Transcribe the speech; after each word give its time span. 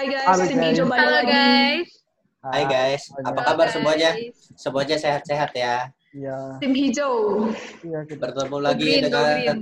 Hai 0.00 0.08
guys, 0.08 0.24
Halo, 0.24 0.42
tim 0.48 0.56
guys. 0.56 0.72
hijau 0.72 0.86
balik 0.88 0.96
Halo 0.96 1.12
lagi. 1.12 1.28
guys. 1.28 1.88
Hai 2.40 2.62
guys, 2.64 3.02
apa 3.20 3.40
kabar 3.44 3.68
Halo, 3.68 3.74
semuanya? 3.76 4.10
Semuanya 4.56 4.96
sehat-sehat 4.96 5.52
ya. 5.52 5.92
Iya, 6.10 6.56
Tim 6.56 6.72
hijau. 6.72 7.14
iya 7.84 8.00
kita. 8.08 8.16
Bertemu 8.24 8.56
lagi 8.58 8.80
green, 8.80 9.02
dengan 9.04 9.28
green. 9.36 9.58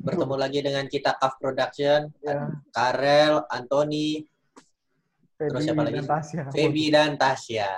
bertemu 0.00 0.34
lagi 0.34 0.58
dengan 0.64 0.84
kita 0.88 1.12
Kaf 1.12 1.36
Production, 1.36 2.08
Ya, 2.18 2.56
Karel, 2.72 3.44
Anthony, 3.52 4.24
Terus 5.36 5.60
Feby 5.60 5.66
siapa 5.68 5.82
lagi? 5.84 5.94
dan 5.94 6.06
Tasya. 6.08 6.42
Feby 6.48 6.84
dan 6.88 7.10
Tasya. 7.20 7.70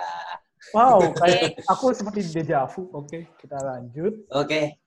Wow, 0.71 0.99
kayak 1.19 1.67
aku 1.67 1.85
seperti 1.91 2.19
deja 2.31 2.63
vu. 2.63 2.87
Oke, 2.95 3.27
kita 3.35 3.59
lanjut. 3.59 4.23
Oke, 4.31 4.79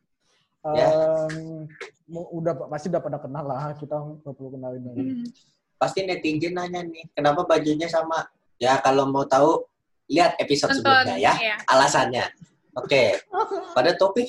Ya. 0.65 0.89
Em, 1.29 1.69
mu- 2.09 2.31
udah 2.35 2.57
pasti 2.69 2.89
udah 2.89 3.05
pada 3.05 3.21
kenal 3.21 3.45
lah. 3.45 3.77
Kita 3.77 4.01
nggak 4.01 4.33
perlu 4.33 4.57
kenalin 4.57 4.81
lagi. 4.83 5.01
Hmm. 5.05 5.29
Pasti 5.79 6.05
netizen 6.05 6.59
nanya 6.59 6.83
nih, 6.83 7.07
kenapa 7.15 7.47
bajunya 7.47 7.87
sama? 7.87 8.27
Ya 8.59 8.77
kalau 8.83 9.07
mau 9.07 9.23
tahu 9.25 9.63
lihat 10.11 10.35
episode 10.43 10.75
Tonton, 10.75 10.83
sebelumnya 10.83 11.17
ya. 11.17 11.35
ya. 11.39 11.57
Alasannya. 11.71 12.27
Oke, 12.75 13.15
pada 13.77 13.95
topik 13.95 14.27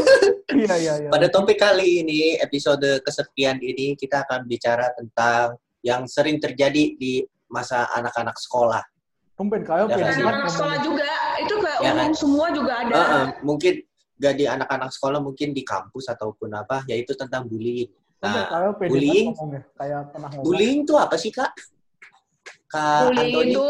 Iya, 0.52 0.74
iya, 0.76 0.94
iya. 1.00 1.08
pada 1.08 1.28
topik 1.32 1.56
kali 1.56 2.04
ini 2.04 2.36
episode 2.36 3.00
kesekian 3.04 3.56
ini 3.60 3.96
kita 3.96 4.24
akan 4.28 4.44
bicara 4.44 4.92
tentang 4.92 5.56
yang 5.80 6.04
sering 6.04 6.36
terjadi 6.36 6.92
di 6.96 7.24
masa 7.48 7.88
anak-anak 7.96 8.36
sekolah. 8.36 8.80
Tumpen 9.36 9.64
kayak 9.64 9.88
Ya, 9.92 9.96
kan? 9.96 10.12
Anak 10.28 10.52
sekolah 10.52 10.78
juga, 10.84 11.08
itu 11.40 11.54
kayak 11.56 11.78
Ya, 11.80 11.92
umum 11.96 12.00
kan? 12.04 12.12
semua 12.12 12.46
juga 12.52 12.72
ada. 12.84 12.92
Heeh, 12.92 13.24
mungkin 13.44 13.74
gak 14.20 14.34
di 14.38 14.44
anak-anak 14.46 14.90
sekolah 14.92 15.18
mungkin 15.24 15.48
di 15.56 15.62
kampus 15.66 16.06
ataupun 16.12 16.52
apa 16.52 16.84
yaitu 16.88 17.12
tentang 17.16 17.48
bullying. 17.48 17.88
Nah, 18.22 18.46
kayak 18.46 18.72
pede 18.78 18.90
bullying. 18.94 19.26
Kayak 19.74 20.00
pernah 20.14 20.30
ngomong. 20.30 20.46
bullying 20.46 20.78
itu 20.86 20.94
apa 20.94 21.16
sih 21.18 21.34
kak? 21.34 21.50
Kak 22.70 23.10
Bullying 23.10 23.34
Antoni? 23.34 23.52
itu, 23.52 23.68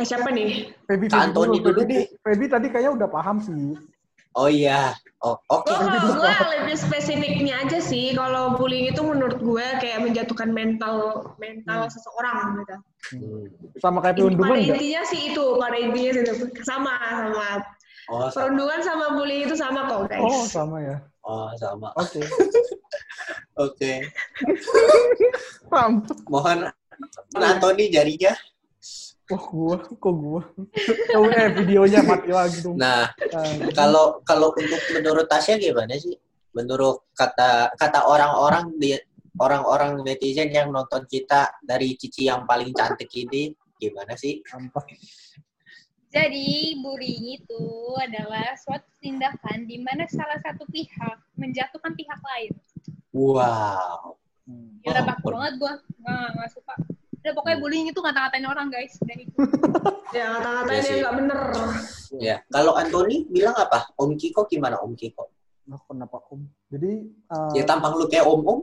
eh 0.00 0.04
siapa 0.08 0.28
nih? 0.32 0.50
Feby, 0.88 1.06
Kak 1.06 1.14
Feby 1.14 1.24
Antoni 1.28 1.56
dulu 1.60 1.80
Feby- 1.84 1.92
deh. 1.92 2.04
Feby 2.24 2.44
tadi 2.48 2.66
kayaknya 2.72 2.92
udah 2.96 3.08
paham 3.12 3.36
sih. 3.38 3.76
Oh 4.34 4.50
iya, 4.50 4.90
oh 5.22 5.38
oke. 5.46 5.70
Gue 5.70 5.78
kalau 5.78 6.10
gue 6.10 6.34
lebih 6.58 6.74
spesifiknya 6.74 7.54
aja 7.62 7.78
sih, 7.78 8.10
kalau 8.18 8.58
bullying 8.58 8.90
itu 8.90 8.98
menurut 8.98 9.38
gue 9.38 9.66
kayak 9.78 10.02
menjatuhkan 10.02 10.50
mental 10.50 11.22
mental 11.38 11.86
seseorang 11.86 12.58
gitu. 12.58 12.76
Hmm. 13.14 13.46
Sama 13.78 14.02
kayak 14.02 14.18
perundungan 14.18 14.50
pada 14.50 14.58
nggak? 14.58 14.74
intinya 14.74 15.02
sih 15.06 15.20
itu, 15.30 15.44
pada 15.54 15.76
intinya 15.78 16.10
sih 16.18 16.22
itu. 16.26 16.34
sama 16.66 16.92
sama 16.98 17.46
Oh, 18.10 18.26
sama. 18.26 18.34
perundungan 18.50 18.80
sama 18.82 19.06
bullying 19.14 19.42
itu 19.46 19.54
sama 19.54 19.80
kok 19.86 20.10
guys. 20.10 20.24
Oh, 20.26 20.44
sama 20.50 20.76
ya. 20.82 20.96
Oh, 21.24 21.48
sama. 21.56 21.88
Oke. 21.96 22.20
Oke. 23.64 23.92
Paham. 25.72 26.04
Mohon 26.28 26.68
Antoni 27.34 27.88
jarinya. 27.88 28.36
Wah, 29.32 29.40
gua, 29.40 29.76
kok 29.80 30.04
gua. 30.04 30.42
Oh, 31.16 31.24
eh, 31.32 31.48
videonya 31.56 32.04
mati 32.04 32.28
lagi 32.28 32.60
dong. 32.60 32.76
Nah, 32.76 33.08
Nah, 33.32 33.72
kalau 33.72 34.20
kalau 34.20 34.52
untuk 34.52 34.82
menurut 34.92 35.24
Tasya 35.24 35.56
gimana 35.56 35.96
sih? 35.96 36.12
Menurut 36.52 37.08
kata 37.16 37.72
kata 37.72 38.04
orang-orang 38.04 38.76
di 38.76 38.92
orang-orang 39.40 40.04
netizen 40.04 40.52
yang 40.52 40.68
nonton 40.70 41.08
kita 41.08 41.56
dari 41.64 41.96
Cici 41.96 42.28
yang 42.28 42.44
paling 42.44 42.70
cantik 42.76 43.08
ini 43.16 43.50
gimana 43.80 44.12
sih? 44.14 44.44
sampah. 44.44 44.84
Jadi 46.14 46.78
bullying 46.78 47.42
itu 47.42 47.64
adalah 47.98 48.54
suatu 48.54 48.86
tindakan 49.02 49.66
di 49.66 49.82
mana 49.82 50.06
salah 50.06 50.38
satu 50.38 50.62
pihak 50.70 51.18
menjatuhkan 51.34 51.90
pihak 51.98 52.20
lain. 52.22 52.52
Wow. 53.10 54.14
Hmm. 54.46 54.78
Ya 54.86 54.94
udah 54.94 55.02
Oh, 55.02 55.08
baku 55.10 55.26
banget 55.34 55.54
gua. 55.58 55.74
Nggak, 55.98 56.28
nggak 56.38 56.50
suka. 56.54 56.74
Udah 57.18 57.32
pokoknya 57.34 57.58
bullying 57.58 57.86
itu 57.90 57.98
ngata-ngatain 57.98 58.46
orang 58.46 58.68
guys. 58.70 58.94
Dan 59.02 59.18
itu. 59.26 59.34
Ya 60.14 60.30
kata-katanya 60.38 60.78
Iya 60.78 60.86
sih. 60.86 60.98
nggak 61.02 61.14
bener. 61.18 61.40
Ya, 62.22 62.36
kalau 62.46 62.78
Antoni 62.78 63.26
bilang 63.26 63.58
apa? 63.58 63.90
Om 63.98 64.14
Kiko 64.14 64.46
gimana 64.46 64.78
Om 64.78 64.94
Kiko? 64.94 65.26
Nah, 65.66 65.82
kenapa 65.90 66.22
om? 66.30 66.46
Jadi, 66.70 67.10
uh, 67.34 67.50
Ya 67.50 67.66
tampang 67.66 67.98
lu 67.98 68.06
kayak 68.06 68.22
om-om? 68.22 68.62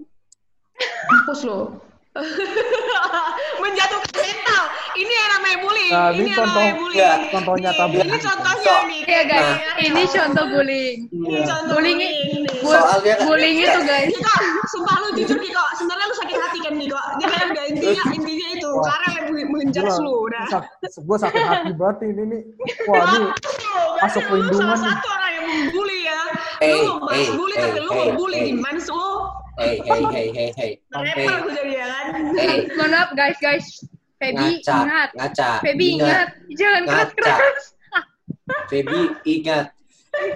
Hapus 0.79 1.43
lo. 1.43 1.75
Menjatuhkan 3.61 4.11
mental. 4.13 4.63
Ini 4.91 5.07
yang 5.09 5.29
namanya 5.31 5.57
bullying. 5.63 5.91
Nah, 5.91 6.07
ini 6.09 6.17
ini 6.17 6.27
yang 6.27 6.37
contoh- 6.37 6.59
namanya 6.59 6.75
bullying. 6.75 6.99
ya, 6.99 7.11
contoh 7.31 7.53
Nih, 7.53 7.63
nyata 7.63 7.79
Ini 7.81 7.91
bullying. 7.91 8.21
contohnya 8.21 8.59
So- 8.67 8.85
nih. 8.85 9.01
Iya 9.01 9.21
guys, 9.23 9.41
Nah. 9.41 9.57
ini 9.81 10.01
contoh 10.05 10.45
bullying. 10.47 10.97
Ini 11.07 11.27
Iya. 11.31 11.41
contoh 11.47 11.73
Bullying 11.73 11.97
bullying. 11.97 12.43
nih. 12.43 12.59
Soalnya 12.61 13.13
kan- 13.15 13.25
bullying 13.25 13.57
itu 13.57 13.79
guys. 13.81 14.07
Kiko, 14.11 14.33
sumpah 14.67 14.95
lu 14.97 15.07
jujur 15.15 15.37
Kiko, 15.37 15.63
sebenarnya 15.73 16.05
lu 16.05 16.15
sakit 16.17 16.37
hati 16.37 16.57
kan 16.59 16.73
Kiko. 16.75 16.99
Dia 17.17 17.27
kan 17.29 17.45
udah 17.47 17.63
intinya 17.65 18.03
intinya 18.11 18.47
itu, 18.51 18.69
Wah. 18.69 18.83
karena 18.85 19.07
yang 19.11 19.25
menjudge 19.47 19.97
lu 19.99 20.13
udah. 20.27 20.45
gue 20.81 21.17
sakit 21.17 21.43
hati 21.43 21.71
banget 21.73 21.97
ini 22.05 22.23
nih. 22.27 22.41
Wah, 22.85 23.03
ini 23.07 23.25
masuk 23.25 23.39
Berarti 23.95 24.19
lu 24.19 24.27
perlindungan 24.27 24.67
salah 24.67 24.77
nih. 24.77 24.91
satu 24.91 25.07
orang 25.09 25.31
yang 25.31 25.45
membuli 25.47 25.99
ya. 26.03 26.19
Hey, 26.61 26.71
lu 26.77 26.93
membahas 26.93 27.17
hey, 27.17 27.27
bully 27.33 27.55
hey, 27.55 27.63
tapi 27.63 27.79
lu 27.79 27.89
hey, 27.89 27.99
membuli 28.05 28.37
hey. 28.37 28.47
gimana 28.51 28.77
sih 28.77 28.93
Hey, 29.61 29.77
hey, 29.77 30.03
hey, 30.09 30.27
hey, 30.33 30.49
hey. 30.57 30.71
Rapper 30.89 31.37
gue 31.45 31.53
jadi 31.53 31.71
ya 31.77 31.85
kan. 31.85 32.05
Hey, 32.33 32.57
Mohon 32.73 32.89
maaf 32.91 33.09
guys, 33.13 33.37
guys. 33.37 33.65
Feby 34.17 34.57
ngaca, 34.57 34.77
ingat. 34.81 35.09
ngaca. 35.13 35.49
Feby 35.61 35.85
ingat. 35.97 36.27
Jangan 36.53 36.81
Ngaca. 36.85 37.13
keras-keras. 37.13 37.65
Feby 38.69 38.99
ingat. 39.23 39.65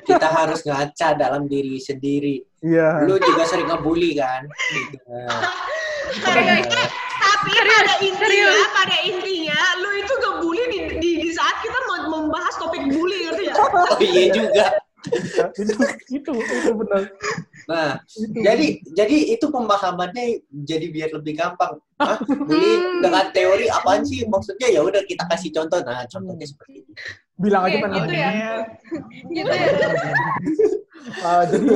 Kita 0.06 0.28
harus 0.30 0.62
ngaca 0.62 1.08
dalam 1.18 1.46
diri 1.46 1.81
sendiri. 1.81 2.38
Iya. 2.62 3.02
Lu 3.06 3.18
juga 3.18 3.44
sering 3.46 3.66
ngebully 3.66 4.13
kan? 4.16 4.46
Nah, 5.09 5.42
Tapi, 6.22 6.42
guys. 6.46 6.90
tapi 7.18 7.52
pada 7.59 7.94
intinya, 8.00 8.22
serius. 8.22 8.68
pada 8.72 8.97
intinya, 9.03 9.59
lu 9.81 9.90
itu 10.00 10.13
ngebully 10.16 10.63
di, 10.69 10.80
di, 11.02 11.12
di 11.25 11.30
saat 11.34 11.59
kita 11.66 11.78
mau 11.90 12.22
membahas 12.22 12.53
topik 12.62 12.86
bully 12.94 13.25
ngerti 13.25 13.44
ya? 13.50 13.53
Oh 13.57 13.97
iya 14.00 14.24
juga. 14.31 14.66
itu, 15.62 15.74
itu, 16.12 16.32
itu 16.34 16.72
benar. 16.74 17.04
Nah, 17.66 17.90
Itu. 18.06 18.40
jadi 18.42 18.68
jadi 18.94 19.18
itu 19.38 19.46
pemahamannya 19.50 20.46
jadi 20.66 20.86
biar 20.94 21.10
lebih 21.18 21.38
gampang. 21.38 21.82
Hah? 21.98 22.18
Bully 22.50 23.02
dengan 23.02 23.26
teori 23.34 23.66
apaan 23.70 24.06
sih? 24.06 24.26
Maksudnya 24.30 24.70
ya 24.70 24.82
udah 24.86 25.02
kita 25.06 25.26
kasih 25.30 25.50
contoh. 25.54 25.82
Nah, 25.82 26.06
contohnya 26.10 26.46
seperti 26.46 26.86
ini. 26.86 26.94
bilang 27.36 27.68
aja 27.68 27.76
Iya, 27.76 27.84
kan. 27.84 27.92
gitu 28.00 28.14
ya. 28.16 28.30
Gitu 29.36 29.52
ya. 29.52 29.68
Uh, 31.20 31.44
jadi 31.52 31.68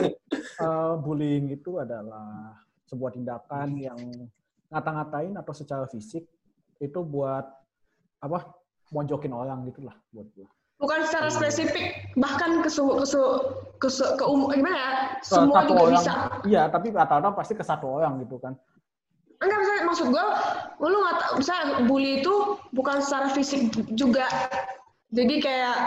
uh, 0.64 0.94
bullying 1.04 1.52
itu 1.52 1.84
adalah 1.84 2.56
sebuah 2.88 3.12
tindakan 3.12 3.76
yang 3.76 4.00
ngata-ngatain 4.72 5.36
atau 5.36 5.54
secara 5.54 5.84
fisik 5.92 6.24
itu 6.80 7.00
buat 7.04 7.44
apa 8.24 8.56
mojokin 8.90 9.36
orang 9.36 9.68
gitulah 9.68 9.94
buat 10.16 10.32
gua. 10.32 10.48
Bukan 10.80 11.04
secara 11.04 11.28
spesifik, 11.28 11.92
bahkan 12.16 12.64
ke 12.64 12.72
su, 12.72 12.88
ke 12.88 13.04
su, 13.04 13.20
ke, 13.78 13.92
su, 13.92 14.04
ke 14.16 14.24
umum, 14.24 14.48
gimana 14.50 14.78
ya? 14.80 14.92
Ke 15.20 15.28
Semua 15.28 15.60
satu 15.60 15.72
juga 15.76 15.82
orang, 15.84 15.94
bisa. 16.00 16.14
iya 16.48 16.62
tapi 16.72 16.88
rata-rata 16.90 17.36
pasti 17.36 17.54
ke 17.54 17.64
satu 17.68 18.00
orang 18.00 18.24
gitu 18.24 18.40
kan. 18.40 18.56
Enggak, 19.40 19.60
misalnya, 19.60 19.84
maksud 19.88 20.08
gue, 20.08 20.26
lu 20.80 20.98
nggak 21.00 21.16
tahu, 21.20 21.32
misalnya 21.36 21.66
bully 21.84 22.12
itu 22.24 22.34
bukan 22.72 23.04
secara 23.04 23.28
fisik 23.30 23.62
juga. 23.94 24.26
Jadi 25.12 25.36
kayak 25.40 25.78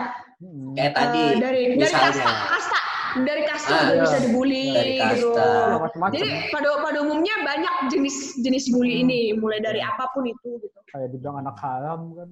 Hmm. 0.43 0.75
Kayak 0.75 0.93
tadi 0.99 1.23
eh, 1.23 1.39
dari 1.39 1.63
dari 1.71 1.87
misalnya. 1.87 2.03
kasta, 2.11 2.33
kasta, 2.51 2.81
dari 3.23 3.43
kasta 3.47 3.71
Ah, 3.71 3.79
juga 3.79 3.95
iya. 3.95 4.03
bisa 4.03 4.19
dibully 4.27 4.67
Dari 4.75 4.91
gitu. 4.99 5.31
Ya, 5.39 5.79
macam-macam. 5.79 6.15
Jadi 6.19 6.29
pada 6.51 6.69
pada 6.83 6.99
umumnya 6.99 7.35
banyak 7.47 7.75
jenis 7.95 8.17
jenis 8.43 8.65
bully 8.75 8.95
Hmm. 8.99 9.05
ini, 9.07 9.21
mulai 9.39 9.63
dari 9.63 9.79
apa 9.79 10.03
pun 10.11 10.27
itu 10.27 10.59
gitu. 10.59 10.79
kayak 10.91 11.15
dibilang 11.15 11.47
anak 11.47 11.55
haram 11.63 12.11
kan. 12.19 12.29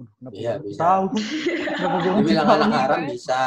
Kenapa 0.00 0.32
Iya, 0.32 0.52
bisa. 0.64 0.80
tahu? 0.80 1.04
Kenapa 1.76 1.96
gua 2.00 2.12
Dibilang 2.20 2.46
tahu? 2.48 2.56
anak 2.56 2.70
haram 2.72 3.00
bisa, 3.04 3.40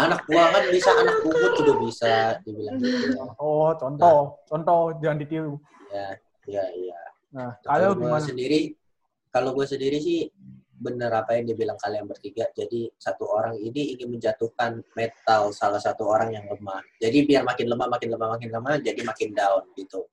anak 0.00 0.20
buangan 0.24 0.64
bisa, 0.72 0.90
anak 0.96 1.16
pungut 1.20 1.52
juga 1.60 1.72
bisa 1.84 2.12
dibilang 2.40 2.76
gitu. 2.80 3.08
Oh, 3.36 3.70
contoh, 3.76 4.18
contoh 4.48 4.80
jangan 5.04 5.18
ditiru. 5.20 5.54
Ya, 5.92 6.16
ya, 6.48 6.64
ya. 6.72 7.00
Nah, 7.30 7.52
Kalau 7.62 7.92
gue 7.94 8.08
gimana? 8.08 8.24
sendiri, 8.24 8.60
kalau 9.28 9.50
gue 9.52 9.66
sendiri 9.68 10.00
sih 10.00 10.32
bener 10.80 11.12
apa 11.12 11.36
yang 11.36 11.44
dibilang 11.44 11.76
kalian 11.76 12.08
bertiga. 12.08 12.48
Jadi 12.56 12.88
satu 12.96 13.28
orang 13.28 13.60
ini 13.60 13.92
ingin 13.94 14.16
menjatuhkan 14.16 14.80
mental 14.96 15.52
salah 15.52 15.76
satu 15.76 16.08
orang 16.08 16.32
yang 16.32 16.48
lemah. 16.48 16.80
Jadi 16.96 17.28
biar 17.28 17.44
makin 17.44 17.68
lemah, 17.68 17.86
makin 17.86 18.08
lemah, 18.16 18.28
makin 18.32 18.48
lemah, 18.48 18.74
jadi 18.80 19.00
makin 19.04 19.30
down 19.36 19.62
gitu. 19.76 20.08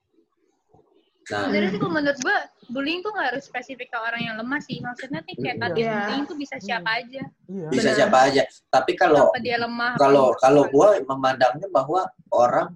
Nah, 1.28 1.44
Sebenarnya 1.44 1.70
sih 1.70 1.78
kalau 1.78 1.92
menurut 1.92 2.20
gua 2.20 2.38
bullying 2.70 3.00
tuh 3.00 3.12
nggak 3.12 3.28
harus 3.30 3.44
spesifik 3.44 3.88
ke 3.90 3.98
orang 3.98 4.22
yang 4.22 4.36
lemah 4.36 4.60
sih. 4.60 4.80
Maksudnya 4.80 5.20
nih 5.22 5.36
kayak 5.36 5.58
tadi 5.60 5.82
Iya. 5.82 5.92
bullying 5.94 6.24
tuh 6.24 6.38
bisa 6.38 6.56
siapa 6.58 6.90
aja. 6.96 7.24
Iya. 7.46 7.68
bisa 7.68 7.82
Benar. 7.84 7.98
siapa 7.98 8.18
aja. 8.24 8.42
Tapi 8.66 8.92
kalau 8.94 9.26
dia 9.38 9.58
lemah? 9.58 9.92
kalau 9.98 10.32
kalau 10.38 10.64
gue 10.66 10.90
memandangnya 11.04 11.68
bahwa 11.68 12.02
orang 12.30 12.72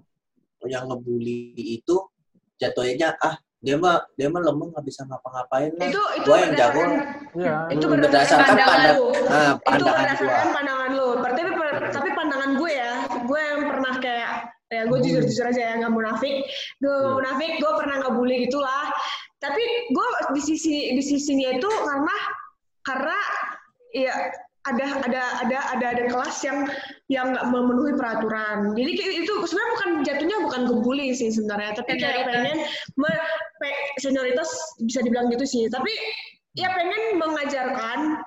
yang 0.62 0.84
ngebully 0.84 1.52
itu 1.56 1.96
jatuhnya 2.56 3.16
ah 3.18 3.34
dia 3.58 3.74
mah 3.74 4.04
dia 4.12 4.26
mah 4.26 4.42
lemah 4.42 4.66
nggak 4.70 4.84
bisa 4.84 5.00
ngapa-ngapain 5.02 5.70
lah. 5.72 5.86
Itu 5.86 6.02
itu 6.14 6.26
Gua 6.26 6.38
yang 6.38 6.52
jago. 6.52 6.82
berdasarkan 6.82 7.32
Iya. 7.32 7.56
itu 7.70 7.84
Hmm, 7.84 7.92
berdasarkan 7.94 8.36
pandangan 8.44 8.68
pandang- 8.68 8.92
lu. 8.92 9.06
ah, 9.08 9.52
itu 9.54 9.62
pandangan 9.64 9.96
berdasarkan 9.96 10.26
gua. 10.28 10.52
pandangan 10.52 10.88
lu. 10.92 11.08
Tapi 11.16 11.40
tapi 11.88 12.08
pandangan 12.12 12.50
gue 12.54 12.70
ya, 12.70 12.92
gue 13.22 13.40
yang 13.40 13.60
pernah 13.64 13.94
kayak 13.98 14.30
ya 14.72 14.88
gue 14.88 14.98
jujur 15.04 15.22
jujur 15.22 15.46
aja 15.52 15.60
ya 15.60 15.74
nggak 15.84 15.92
munafik. 15.92 16.48
Gue 16.80 16.88
Hmm. 16.90 17.20
munafik, 17.20 17.60
gue 17.60 17.72
pernah 17.76 17.96
ngebully 18.00 18.48
gitulah. 18.48 18.88
tapi 19.42 19.58
gue 19.90 20.06
di 20.38 20.42
sisi 20.54 20.94
di 20.94 21.02
sisinya 21.02 21.58
itu 21.58 21.66
karena 21.66 22.14
karena 22.86 23.18
ya 23.90 24.14
ada 24.62 24.86
ada 25.02 25.22
ada 25.42 25.58
ada 25.74 25.86
ada 25.98 26.04
kelas 26.06 26.46
yang 26.46 26.70
yang 27.10 27.34
nggak 27.34 27.50
memenuhi 27.50 27.98
peraturan. 27.98 28.70
Jadi 28.78 28.90
itu 29.26 29.32
sebenarnya 29.42 29.70
bukan 29.74 29.90
jatuhnya 30.06 30.38
bukan 30.46 30.60
gebuli 30.70 31.10
sih 31.10 31.34
sebenarnya, 31.34 31.74
tapi 31.74 31.98
kayak 31.98 32.30
pengen 32.30 32.62
me- 32.94 33.26
pe- 33.58 33.82
senioritas 33.98 34.46
bisa 34.86 35.02
dibilang 35.02 35.26
gitu 35.34 35.42
sih. 35.42 35.66
Tapi 35.66 35.90
ya 36.54 36.70
pengen 36.70 37.18
mengajarkan 37.18 38.22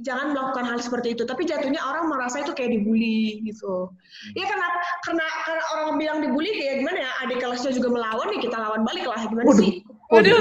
jangan 0.00 0.30
melakukan 0.32 0.64
hal 0.64 0.78
seperti 0.78 1.14
itu. 1.14 1.22
Tapi 1.22 1.42
jatuhnya 1.44 1.82
orang 1.82 2.06
merasa 2.06 2.40
itu 2.40 2.54
kayak 2.54 2.70
dibully 2.74 3.42
gitu. 3.42 3.90
Ya 4.34 4.46
karena 4.46 4.66
karena 5.04 5.26
karena 5.44 5.64
orang 5.74 5.98
bilang 5.98 6.18
dibully 6.22 6.50
kayak 6.54 6.82
gimana 6.82 6.98
ya? 7.02 7.10
Adik 7.26 7.38
kelasnya 7.42 7.72
juga 7.74 7.88
melawan 7.92 8.28
ya 8.34 8.38
kita 8.38 8.56
lawan 8.56 8.82
balik 8.86 9.04
lah 9.06 9.20
gimana 9.26 9.46
Waduh. 9.46 9.60
sih? 9.60 9.72
Waduh. 10.08 10.40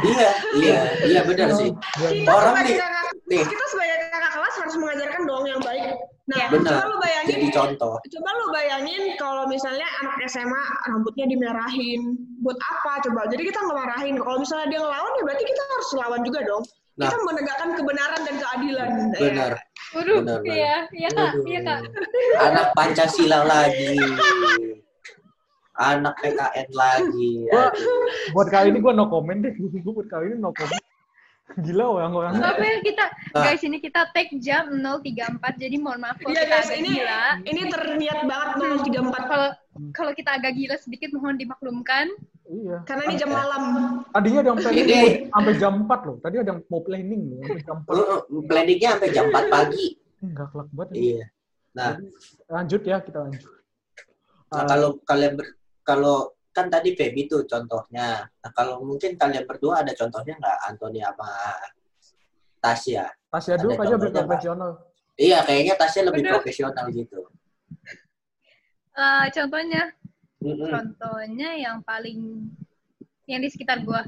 Iya, 0.00 0.30
iya, 0.56 0.78
iya 1.04 1.20
benar 1.26 1.52
sih. 1.54 1.70
Kita 2.00 2.30
Orang 2.30 2.56
sebagai 2.56 2.72
nih, 2.72 2.80
kakak, 2.80 3.04
nih. 3.28 3.42
kita 3.44 3.64
sebagai 3.68 3.96
kakak 4.08 4.32
kelas 4.32 4.54
harus 4.64 4.74
mengajarkan 4.80 5.22
dong 5.28 5.44
yang 5.44 5.60
baik. 5.60 5.86
Nah, 6.28 6.36
Ya. 6.36 6.46
coba 6.52 6.60
Benar. 6.60 6.84
lu 6.92 6.96
bayangin 7.00 7.32
Jadi 7.40 7.46
contoh. 7.56 7.94
Coba 8.04 8.30
lu 8.36 8.46
bayangin 8.52 9.02
kalau 9.16 9.48
misalnya 9.48 9.88
anak 10.04 10.28
SMA 10.28 10.60
rambutnya 10.84 11.24
dimerahin. 11.24 12.00
Buat 12.44 12.60
apa 12.60 13.00
coba? 13.00 13.32
Jadi 13.32 13.48
kita 13.48 13.60
ngemarahin. 13.64 14.20
Kalau 14.20 14.36
misalnya 14.36 14.66
dia 14.68 14.80
ngelawan 14.84 15.12
ya 15.16 15.22
berarti 15.24 15.44
kita 15.48 15.62
harus 15.72 15.88
lawan 15.96 16.20
juga 16.28 16.40
dong. 16.44 16.62
Nah. 16.98 17.06
Kita 17.06 17.18
menegakkan 17.22 17.70
kebenaran 17.72 18.20
dan 18.26 18.34
keadilan. 18.36 18.88
Ya. 18.90 19.18
Benar. 19.22 19.52
Waduh, 19.88 20.16
Benar, 20.20 20.40
iya, 20.44 20.76
iya 20.92 21.08
kak, 21.08 21.32
iya 21.46 21.60
kak. 21.62 21.80
Anak 22.42 22.66
Pancasila 22.74 23.40
lagi. 23.46 23.96
Anak 25.72 26.18
PKN 26.18 26.68
lagi. 26.74 27.46
Gua- 27.46 27.72
buat 28.34 28.48
kali 28.50 28.68
ini 28.68 28.82
gue 28.82 28.92
no 28.92 29.06
comment 29.06 29.38
deh. 29.38 29.54
Gue 29.54 29.92
buat 29.94 30.10
kali 30.10 30.28
ini 30.28 30.36
no 30.36 30.50
comment. 30.50 30.82
Gila 31.56 31.80
orang-orang. 31.88 32.36
Tapi 32.36 32.84
kita, 32.84 33.04
Ah. 33.32 33.40
guys 33.42 33.64
ini 33.64 33.80
kita 33.80 34.12
take 34.12 34.36
jam 34.36 34.68
034, 34.68 35.56
jadi 35.56 35.80
mohon 35.80 35.96
maaf 35.98 36.20
kalau 36.20 36.28
Iya 36.28 36.44
kita 36.44 36.52
guys, 36.52 36.66
agak 36.66 36.76
ini 36.76 36.90
gila. 36.92 37.22
ini 37.40 37.60
terniat 37.72 38.18
banget 38.22 38.48
034 38.84 39.22
Kalau 39.24 39.48
kalau 39.94 40.12
kita 40.12 40.30
agak 40.36 40.52
gila 40.52 40.76
sedikit 40.76 41.08
mohon 41.14 41.38
dimaklumkan. 41.38 42.10
Iya. 42.48 42.80
karena 42.88 43.02
ini 43.12 43.14
jam 43.20 43.28
malam. 43.28 43.62
Tadinya 44.08 44.38
ada 44.40 44.48
yang 44.48 44.60
planning 44.64 44.86
Ini- 44.88 45.16
sampai 45.28 45.54
jam 45.60 45.72
4 45.84 46.00
loh. 46.08 46.16
Tadi 46.16 46.36
ada 46.40 46.50
yang 46.56 46.60
mau 46.72 46.80
planning 46.80 47.22
loh 47.28 47.38
sampai 47.44 47.62
jam 47.62 47.76
4. 47.84 47.92
Uh, 47.92 48.04
uh, 48.24 48.42
Planningnya 48.48 48.88
sampai 48.96 49.10
jam 49.12 49.24
4 49.28 49.44
pagi. 49.52 49.86
Enggak 50.24 50.46
kelak 50.50 50.68
banget. 50.72 50.88
Iya. 50.96 51.24
Nah, 51.76 51.90
Jadi, 51.94 52.04
lanjut 52.48 52.82
ya 52.82 52.96
kita 53.04 53.18
lanjut. 53.20 53.42
Nah, 54.48 54.56
Ah, 54.56 54.64
kalau 54.64 54.88
kalian 55.04 55.32
ber, 55.36 55.46
kalau 55.84 56.16
kan 56.50 56.72
tadi 56.72 56.96
Feby 56.96 57.28
tuh 57.28 57.44
contohnya. 57.44 58.24
Nah, 58.24 58.50
kalau 58.56 58.80
mungkin 58.80 59.14
kalian 59.14 59.44
berdua 59.44 59.84
ada 59.84 59.92
contohnya 59.92 60.34
nggak 60.40 60.58
Anthony 60.72 61.04
sama 61.04 61.28
Tasya? 62.64 63.04
Tasya 63.28 63.54
dulu 63.60 63.76
aja 63.76 63.94
lebih 64.00 64.10
profesional. 64.16 64.70
Iya, 65.20 65.38
kayaknya 65.44 65.74
Tasya 65.76 66.00
lebih 66.08 66.22
Aduh. 66.24 66.32
profesional 66.40 66.84
gitu. 66.90 67.28
Eh, 68.98 69.26
contohnya, 69.30 69.94
Mm-mm. 70.38 70.70
contohnya 70.70 71.50
yang 71.54 71.82
paling 71.82 72.46
yang 73.26 73.40
di 73.42 73.50
sekitar 73.50 73.82
gua. 73.82 74.06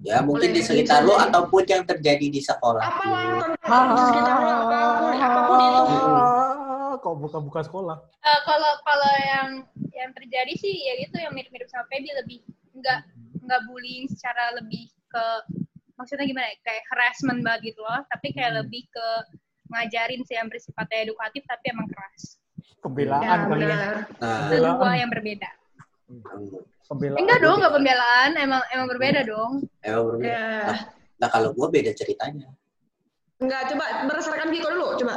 Ya, 0.00 0.24
mungkin 0.24 0.56
di 0.56 0.64
sekitar 0.64 1.04
lo 1.04 1.12
ataupun 1.12 1.68
yang 1.68 1.84
terjadi 1.84 2.26
di 2.32 2.40
sekolah. 2.40 2.80
Apalah 2.80 3.52
contoh 3.60 3.92
di 3.92 4.02
sekitar 4.08 4.36
lo 4.40 4.48
apa 4.48 4.78
pun, 4.96 5.12
apa 5.12 5.40
pun 5.44 5.58
itu. 5.60 5.82
Ah, 5.84 6.92
Kok 6.96 7.14
buka-buka 7.20 7.60
sekolah? 7.64 7.96
Eh, 8.00 8.40
kalau 8.44 8.72
kalau 8.80 9.12
yang 9.20 9.48
yang 9.92 10.10
terjadi 10.16 10.56
sih 10.56 10.72
ya 10.72 11.04
itu 11.04 11.16
yang 11.20 11.36
mirip-mirip 11.36 11.68
sama 11.68 11.84
Feby 11.92 12.08
lebih 12.16 12.40
nggak 12.72 13.00
nggak 13.44 13.60
bullying 13.68 14.08
secara 14.08 14.56
lebih 14.56 14.88
ke 15.08 15.24
maksudnya 16.00 16.24
gimana 16.24 16.48
ya, 16.48 16.56
kayak 16.64 16.84
harassment 16.88 17.44
banget 17.44 17.76
gitu 17.76 17.84
loh 17.84 18.00
tapi 18.08 18.32
kayak 18.32 18.56
Hmm. 18.56 18.60
lebih 18.64 18.88
ke 18.88 19.06
ngajarin 19.68 20.24
sih 20.24 20.40
yang 20.40 20.48
bersifatnya 20.48 21.04
edukatif 21.04 21.44
tapi 21.44 21.64
emang 21.76 21.84
keras 21.92 22.39
Pembelaan 22.80 23.20
Ya, 23.20 23.34
kali 23.44 23.60
ya. 23.60 23.68
Nah, 23.68 23.84
itu 23.84 24.08
Pembelaan. 24.16 24.76
dua 24.76 24.92
yang 24.94 25.10
berbeda 25.10 25.48
Pembelaan. 26.82 27.18
enggak 27.18 27.38
dong 27.38 27.56
nggak 27.60 27.72
pembelaan 27.72 28.30
emang 28.34 28.62
emang 28.68 28.86
berbeda 28.88 29.20
dong 29.22 29.52
emang 29.80 30.04
berbeda. 30.10 30.32
Ya. 30.32 30.74
Nah, 31.16 31.28
kalau 31.28 31.52
gue 31.52 31.66
beda 31.70 31.92
ceritanya. 31.92 32.48
Enggak, 33.36 33.68
coba 33.68 33.84
berdasarkan 34.04 34.48
Giko 34.48 34.68
dulu, 34.68 34.88
coba. 34.96 35.14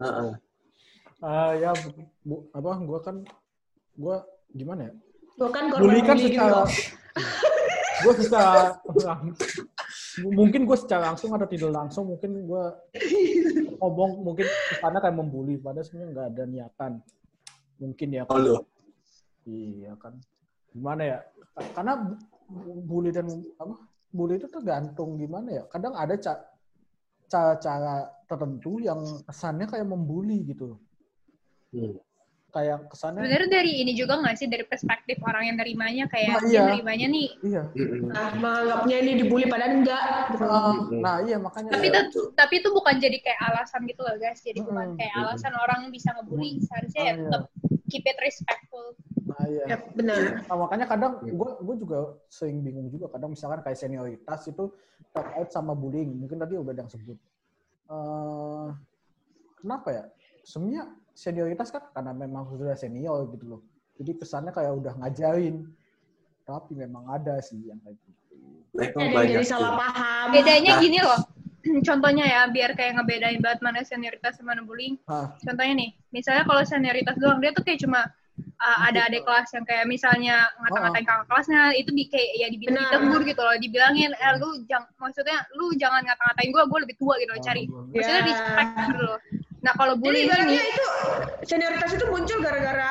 Heeh. 0.00 0.30
Ah, 1.18 1.50
ya 1.52 1.70
bu, 1.72 1.88
bu- 2.20 2.44
apa 2.50 2.70
gua 2.80 2.98
kan 3.00 3.16
gua 3.94 4.22
gimana 4.50 4.86
ya? 4.86 4.92
Tuh 5.34 5.50
kan 5.50 5.66
Bully 5.68 5.98
korban 5.98 6.04
kan 6.04 6.16
bully 6.16 6.30
secara 6.30 6.50
Giko. 6.50 6.62
gue 7.96 8.14
secara 8.18 8.62
mungkin 10.22 10.62
gue 10.68 10.76
secara 10.78 11.10
langsung 11.10 11.34
atau 11.34 11.48
tidak 11.48 11.72
langsung 11.74 12.04
mungkin 12.14 12.46
gue 12.46 12.64
ngomong 13.82 14.22
mungkin 14.22 14.46
karena 14.78 14.98
kayak 15.02 15.16
membuli 15.18 15.58
padahal 15.58 15.82
sebenarnya 15.82 16.10
nggak 16.14 16.28
ada 16.30 16.44
niatan. 16.46 16.92
Mungkin 17.82 18.08
ya. 18.14 18.22
Lo. 18.30 18.62
iya 19.48 19.92
kan. 19.98 20.14
Gimana 20.70 21.02
ya? 21.02 21.18
Karena 21.74 21.98
bu- 22.46 22.82
bully 22.86 23.10
dan 23.10 23.26
apa 23.58 23.74
bully 24.14 24.38
itu 24.38 24.46
tergantung 24.46 25.18
gimana 25.18 25.48
ya. 25.50 25.64
Kadang 25.66 25.98
ada 25.98 26.14
ca- 26.14 26.46
cara-cara 27.26 28.06
tertentu 28.30 28.78
yang 28.78 29.00
kesannya 29.26 29.66
kayak 29.66 29.88
membuli 29.88 30.46
gitu. 30.46 30.78
Hmm. 31.74 31.98
Kayak 32.54 32.86
kesannya 32.86 33.18
sebenarnya 33.18 33.50
dari 33.50 33.72
ini 33.82 33.92
juga 33.92 34.14
nggak 34.14 34.36
sih 34.38 34.46
dari 34.46 34.62
perspektif 34.62 35.18
orang 35.20 35.50
yang 35.50 35.56
nerimanya 35.58 36.06
kayak 36.06 36.38
Nah, 36.38 36.42
iya. 36.46 36.62
nerimanya 36.70 37.06
nih 37.10 37.28
iya. 37.42 37.62
Nah, 38.06 38.30
menganggapnya 38.38 38.96
ini 38.96 39.12
dibully 39.18 39.46
padahal 39.46 39.74
enggak. 39.74 40.02
gitu. 40.30 40.44
Ah, 40.46 40.74
nah 40.94 41.16
iya 41.20 41.36
makanya 41.36 41.74
tapi 41.74 41.86
Iya, 41.86 41.90
itu 41.90 42.00
betul. 42.14 42.24
tapi 42.32 42.54
itu 42.58 42.68
bukan 42.70 42.94
jadi 42.96 43.18
kayak 43.18 43.40
alasan 43.44 43.80
gitu 43.84 44.00
loh 44.00 44.14
guys 44.14 44.38
jadi 44.38 44.58
bukan 44.60 44.86
Mm-mm. 44.88 44.98
kayak 44.98 45.14
alasan 45.18 45.52
orang 45.54 45.80
bisa 45.90 46.08
ngebully 46.14 46.62
seharusnya 46.62 47.02
ya 47.02 47.04
Ah, 47.04 47.12
iya. 47.12 47.22
tetap 47.26 47.42
keep 47.84 48.04
it 48.04 48.18
respectful 48.18 48.86
nah 49.24 49.42
iya 49.44 49.64
Ya, 49.66 49.76
benar. 49.90 50.20
Nah, 50.44 50.56
makanya 50.60 50.86
kadang 50.86 51.12
gue 51.20 51.50
gue 51.58 51.76
juga 51.76 51.98
sering 52.28 52.60
bingung 52.60 52.86
juga 52.86 53.08
kadang 53.08 53.32
misalkan 53.32 53.60
kayak 53.60 53.76
senioritas 53.76 54.46
itu 54.46 54.70
terkait 55.10 55.48
sama 55.48 55.72
bullying 55.72 56.14
mungkin 56.14 56.38
tadi 56.38 56.54
udah 56.54 56.70
ada 56.70 56.80
yang 56.80 56.92
sebut 56.92 57.18
Eh, 57.84 58.66
kenapa 59.56 59.88
ya 59.90 60.04
sebenarnya 60.42 60.88
senioritas 61.14 61.70
kan 61.70 61.82
karena 61.90 62.12
memang 62.12 62.50
sudah 62.50 62.74
senior 62.74 63.30
gitu 63.30 63.46
loh. 63.48 63.60
Jadi 63.94 64.18
kesannya 64.18 64.50
kayak 64.50 64.74
udah 64.74 64.92
ngajarin. 64.98 65.70
Tapi 66.44 66.76
memang 66.76 67.08
ada 67.08 67.40
sih 67.40 67.56
yang 67.64 67.80
kayak 67.80 67.96
gitu. 67.96 68.12
Yang 68.74 69.08
banyak 69.14 69.32
jadi 69.32 69.46
salah 69.46 69.72
paham. 69.78 70.26
bedanya 70.30 70.72
Nah. 70.76 70.82
gini 70.82 70.98
loh. 71.00 71.20
Contohnya 71.88 72.24
ya 72.26 72.40
biar 72.46 72.76
kayak 72.76 73.00
ngebedain 73.00 73.40
banget 73.40 73.64
mana 73.64 73.80
senioritas 73.80 74.36
sama 74.36 74.52
mana 74.52 74.60
bullying. 74.60 75.00
Hah, 75.08 75.32
contohnya 75.40 75.72
nih 75.74 75.90
misalnya 76.12 76.44
kalau 76.44 76.60
senioritas 76.60 77.16
doang 77.16 77.40
dia 77.40 77.56
tuh 77.56 77.64
kayak 77.64 77.80
cuma 77.80 78.04
uh, 78.60 78.78
ada 78.84 79.08
adik 79.08 79.24
kelas 79.24 79.48
yang 79.56 79.64
kayak 79.64 79.88
misalnya 79.88 80.44
ngata-ngatain 80.60 81.06
kakak 81.08 81.24
kelasnya 81.24 81.72
itu 81.72 81.88
di 81.88 82.04
kayak 82.04 82.30
ya 82.36 82.46
dibi- 82.52 82.68
Benar. 82.68 82.84
ditegur 82.92 83.22
gitu 83.24 83.40
loh. 83.40 83.56
Dibilangin 83.56 84.12
eh 84.12 84.32
lu 84.36 84.60
jangan 84.68 84.90
maksudnya 85.00 85.38
lu 85.56 85.72
jangan 85.80 86.04
ngata-ngatain 86.04 86.50
gue 86.52 86.62
gue 86.68 86.78
lebih 86.84 86.96
tua 87.00 87.14
gitu 87.16 87.30
loh 87.32 87.40
cari. 87.40 87.62
Maksudnya 87.64 88.20
Ya. 88.20 88.26
respect 88.28 88.70
gitu 88.84 89.00
loh 89.00 89.18
nah 89.64 89.72
kalau 89.72 89.96
Jadi 89.96 90.02
bullying 90.04 90.28
ibaratnya 90.28 90.60
ini 90.60 90.70
itu 90.70 90.86
senioritas 91.42 91.90
itu 91.90 92.04
muncul 92.06 92.38
gara-gara 92.38 92.88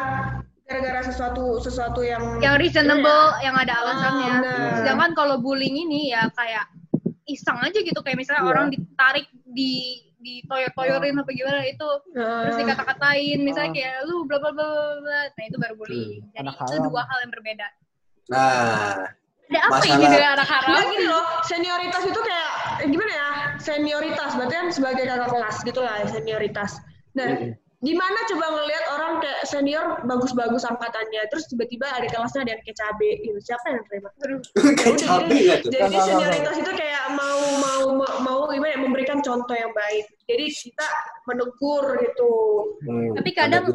gara-gara 0.63 0.99
sesuatu 1.05 1.61
sesuatu 1.61 2.01
yang 2.01 2.41
yang 2.41 2.57
reasonable 2.57 3.37
yang 3.39 3.53
ada 3.53 3.73
alasannya. 3.77 4.25
Ah, 4.25 4.39
benar. 4.41 4.71
sedangkan 4.81 5.11
kalau 5.13 5.35
bullying 5.37 5.77
ini 5.77 6.09
ya 6.09 6.25
kayak 6.33 6.65
iseng 7.23 7.61
aja 7.61 7.77
gitu. 7.77 7.99
Kayak 8.01 8.17
misalnya 8.19 8.43
Iya. 8.43 8.49
orang 8.49 8.65
ditarik 8.67 9.27
di 9.45 10.01
ditoyor-toyorin 10.17 11.13
apa 11.13 11.29
gimana 11.29 11.61
itu 11.63 11.89
Ah, 12.15 12.47
terus 12.47 12.55
dikata-katain. 12.57 13.39
Misalnya 13.39 13.69
Ah. 13.69 13.75
kayak 13.75 13.95
lu 14.07 14.23
bla 14.23 14.37
bla 14.39 14.51
bla 14.51 14.65
bla, 14.65 14.93
bla 14.97 15.19
nah 15.29 15.43
itu 15.45 15.57
baru 15.59 15.75
bullying. 15.77 16.23
Jadi 16.31 16.41
Anak 16.41 16.55
itu 16.57 16.73
haram. 16.73 16.85
dua 16.89 17.01
hal 17.05 17.17
yang 17.21 17.31
berbeda. 17.31 17.67
Nah, 18.23 19.13
ada 19.53 19.59
apa 19.69 19.75
Masalah- 19.77 19.95
ini 19.95 20.05
dengan 20.09 20.29
anak 20.35 20.47
haram 20.49 20.69
Enggak 20.73 20.85
gini 20.89 21.05
loh, 21.05 21.23
senioritas 21.45 22.03
itu 22.09 22.19
kayak 22.19 22.49
eh, 22.81 22.87
gimana 22.89 23.11
ya? 23.13 23.29
Senioritas 23.61 24.29
berarti 24.33 24.55
kan 24.57 24.67
sebagai 24.73 25.03
kakak 25.05 25.29
kelas 25.29 25.57
gitu 25.61 25.79
lah 25.79 25.95
senioritas. 26.09 26.71
Nah. 27.13 27.53
Gimana 27.83 28.15
coba 28.25 28.45
ngelihat 28.49 28.85
orang 28.89 29.11
kayak 29.19 29.43
senior 29.43 29.85
bagus-bagus 30.01 30.63
angkatannya, 30.63 31.27
terus 31.27 31.45
tiba-tiba 31.45 31.83
ada 31.85 32.07
kelasnya 32.07 32.41
ada 32.41 32.55
yang 32.55 32.63
kayak 32.63 32.77
cabe 32.79 33.09
gitu. 33.19 33.39
Siapa 33.43 33.65
yang 33.67 33.83
terima? 33.83 34.09
kayak 34.79 34.97
tuh? 34.97 35.27
Jadi 35.67 35.97
senioritas 35.99 36.55
itu 36.57 36.71
kayak 36.71 37.03
mau 37.11 37.39
mau 37.59 37.83
mau, 37.93 38.11
mau 38.23 38.39
gimana 38.47 38.71
ya, 38.71 38.79
memberikan 38.79 39.19
contoh 39.19 39.51
yang 39.51 39.75
baik. 39.75 40.07
Jadi 40.23 40.45
kita 40.49 40.87
menegur 41.25 41.99
gitu. 41.99 42.31
Hmm, 42.81 43.19
Tapi 43.19 43.29
kadang- 43.35 43.67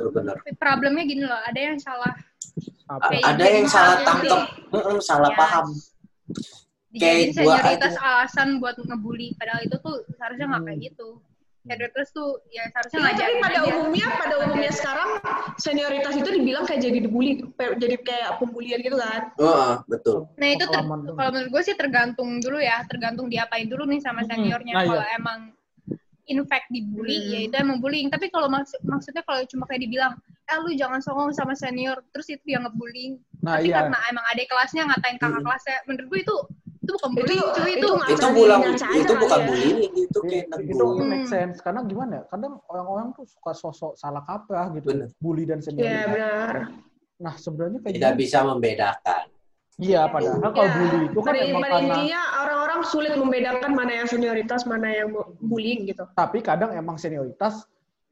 problemnya 0.57 1.05
gini 1.05 1.23
loh 1.23 1.38
ada 1.38 1.61
yang 1.61 1.77
salah 1.77 2.12
apa 2.88 3.12
Kayak 3.12 3.25
Ada 3.29 3.45
yang 3.47 3.69
salah 3.69 3.97
tangkep, 4.00 4.41
Mm-mm, 4.73 4.97
salah 4.99 5.29
Ya. 5.29 5.37
paham. 5.37 5.67
Kayak 6.91 7.37
senioritas 7.37 7.95
aja. 7.95 8.00
alasan 8.00 8.49
buat 8.57 8.75
ngebully 8.75 9.37
padahal 9.37 9.61
itu 9.61 9.77
tuh 9.77 10.00
seharusnya 10.17 10.49
nggak 10.49 10.62
kayak 10.65 10.79
Hmm. 10.81 10.87
gitu 10.88 11.09
senioritas 11.61 12.09
tuh 12.11 12.38
ya 12.49 12.65
seharusnya 12.69 12.99
Ya, 12.99 13.12
tapi 13.19 13.35
pada 13.38 13.59
aja. 13.59 13.71
umumnya, 13.73 14.07
pada 14.15 14.35
umumnya 14.41 14.73
sekarang 14.73 15.11
senioritas 15.57 16.15
itu 16.15 16.29
dibilang 16.31 16.65
kayak 16.65 16.81
jadi 16.81 16.99
dibully, 17.00 17.33
jadi 17.57 17.97
kayak 17.99 18.31
pembulian 18.38 18.79
gitu 18.79 18.97
kan. 18.97 19.23
Oh, 19.37 19.83
betul. 19.87 20.31
Nah 20.35 20.49
itu 20.49 20.65
ter- 20.65 20.87
kalau 21.12 21.31
menurut 21.31 21.50
gue 21.50 21.62
sih 21.65 21.75
tergantung 21.75 22.38
dulu 22.38 22.59
ya, 22.59 22.85
tergantung 22.87 23.27
diapain 23.27 23.67
dulu 23.67 23.85
nih 23.85 23.99
sama 23.99 24.23
Hmm, 24.23 24.31
seniornya. 24.31 24.73
nah, 24.73 24.83
iya. 24.83 24.88
kalau 24.88 25.07
emang 25.15 25.38
in 26.27 26.45
fact 26.45 26.69
dibully, 26.69 27.17
Hmm. 27.17 27.29
ya 27.29 27.38
itu 27.43 27.55
emang 27.57 27.79
bullying. 27.79 28.09
Tapi 28.09 28.29
kalau 28.29 28.47
maksud 28.47 28.79
maksudnya 28.85 29.25
kalau 29.25 29.41
cuma 29.45 29.65
kayak 29.65 29.83
dibilang, 29.83 30.12
eh 30.45 30.59
lu 30.59 30.73
jangan 30.73 31.00
songong 31.00 31.33
sama 31.33 31.53
senior, 31.53 32.00
terus 32.11 32.29
itu 32.29 32.41
dianggap 32.45 32.73
bullying. 32.73 33.17
Nah, 33.41 33.57
Tapi 33.57 33.69
iya. 33.69 33.81
karena 33.81 33.99
emang 34.07 34.25
ada 34.25 34.43
kelasnya 34.45 34.83
ngatain 34.87 35.17
kakak 35.17 35.35
Hmm. 35.35 35.45
kelasnya, 35.45 35.77
menurut 35.85 36.07
gue 36.07 36.21
itu 36.23 36.37
itu 36.88 36.97
bukan 36.97 37.11
bullying, 37.12 37.37
Itu- 37.37 37.52
cuy, 37.52 37.68
itu 37.68 37.76
itu, 37.76 37.88
Itu 38.09 38.26
ngaca 38.49 38.64
aja 38.64 38.87
itu 38.97 39.12
bukan 39.14 39.38
ya. 39.38 39.45
bullying, 39.45 39.92
itu 39.95 40.18
kayak 40.25 40.45
itu 40.64 40.73
negur. 40.75 41.04
make 41.04 41.28
sense 41.28 41.57
karena 41.61 41.80
gimana 41.85 42.12
ya 42.14 42.23
kadang 42.26 42.52
orang-orang 42.64 43.07
tuh 43.12 43.25
suka 43.28 43.52
sosok 43.52 43.92
salah 43.95 44.25
kaprah 44.25 44.73
gitu 44.73 44.88
Bener. 44.88 45.09
bully 45.18 45.45
dan 45.45 45.61
Iya 45.61 45.66
senioritas 45.66 46.09
benar. 46.09 46.54
nah 47.18 47.35
sebenarnya 47.37 47.78
kayak 47.78 47.95
Tidak 47.95 48.09
gini 48.11 48.18
bisa 48.18 48.38
membedakan. 48.40 49.25
iya 49.76 50.00
padahal 50.07 50.40
kalau 50.40 50.64
Ya, 50.64 50.73
bully 50.73 50.99
itu 51.04 51.18
kan 51.18 51.28
pada, 51.28 51.40
emang 51.45 51.61
pada 51.61 51.68
karena 51.71 51.85
intinya 51.87 52.21
orang-orang 52.40 52.80
sulit 52.83 53.12
membedakan 53.14 53.71
mana 53.71 53.92
yang 53.95 54.09
senioritas, 54.09 54.61
mana 54.64 54.88
yang 54.88 55.09
bullying 55.38 55.80
gitu. 55.85 56.04
tapi 56.14 56.38
kadang 56.40 56.73
emang 56.73 56.97
senioritas 56.97 57.68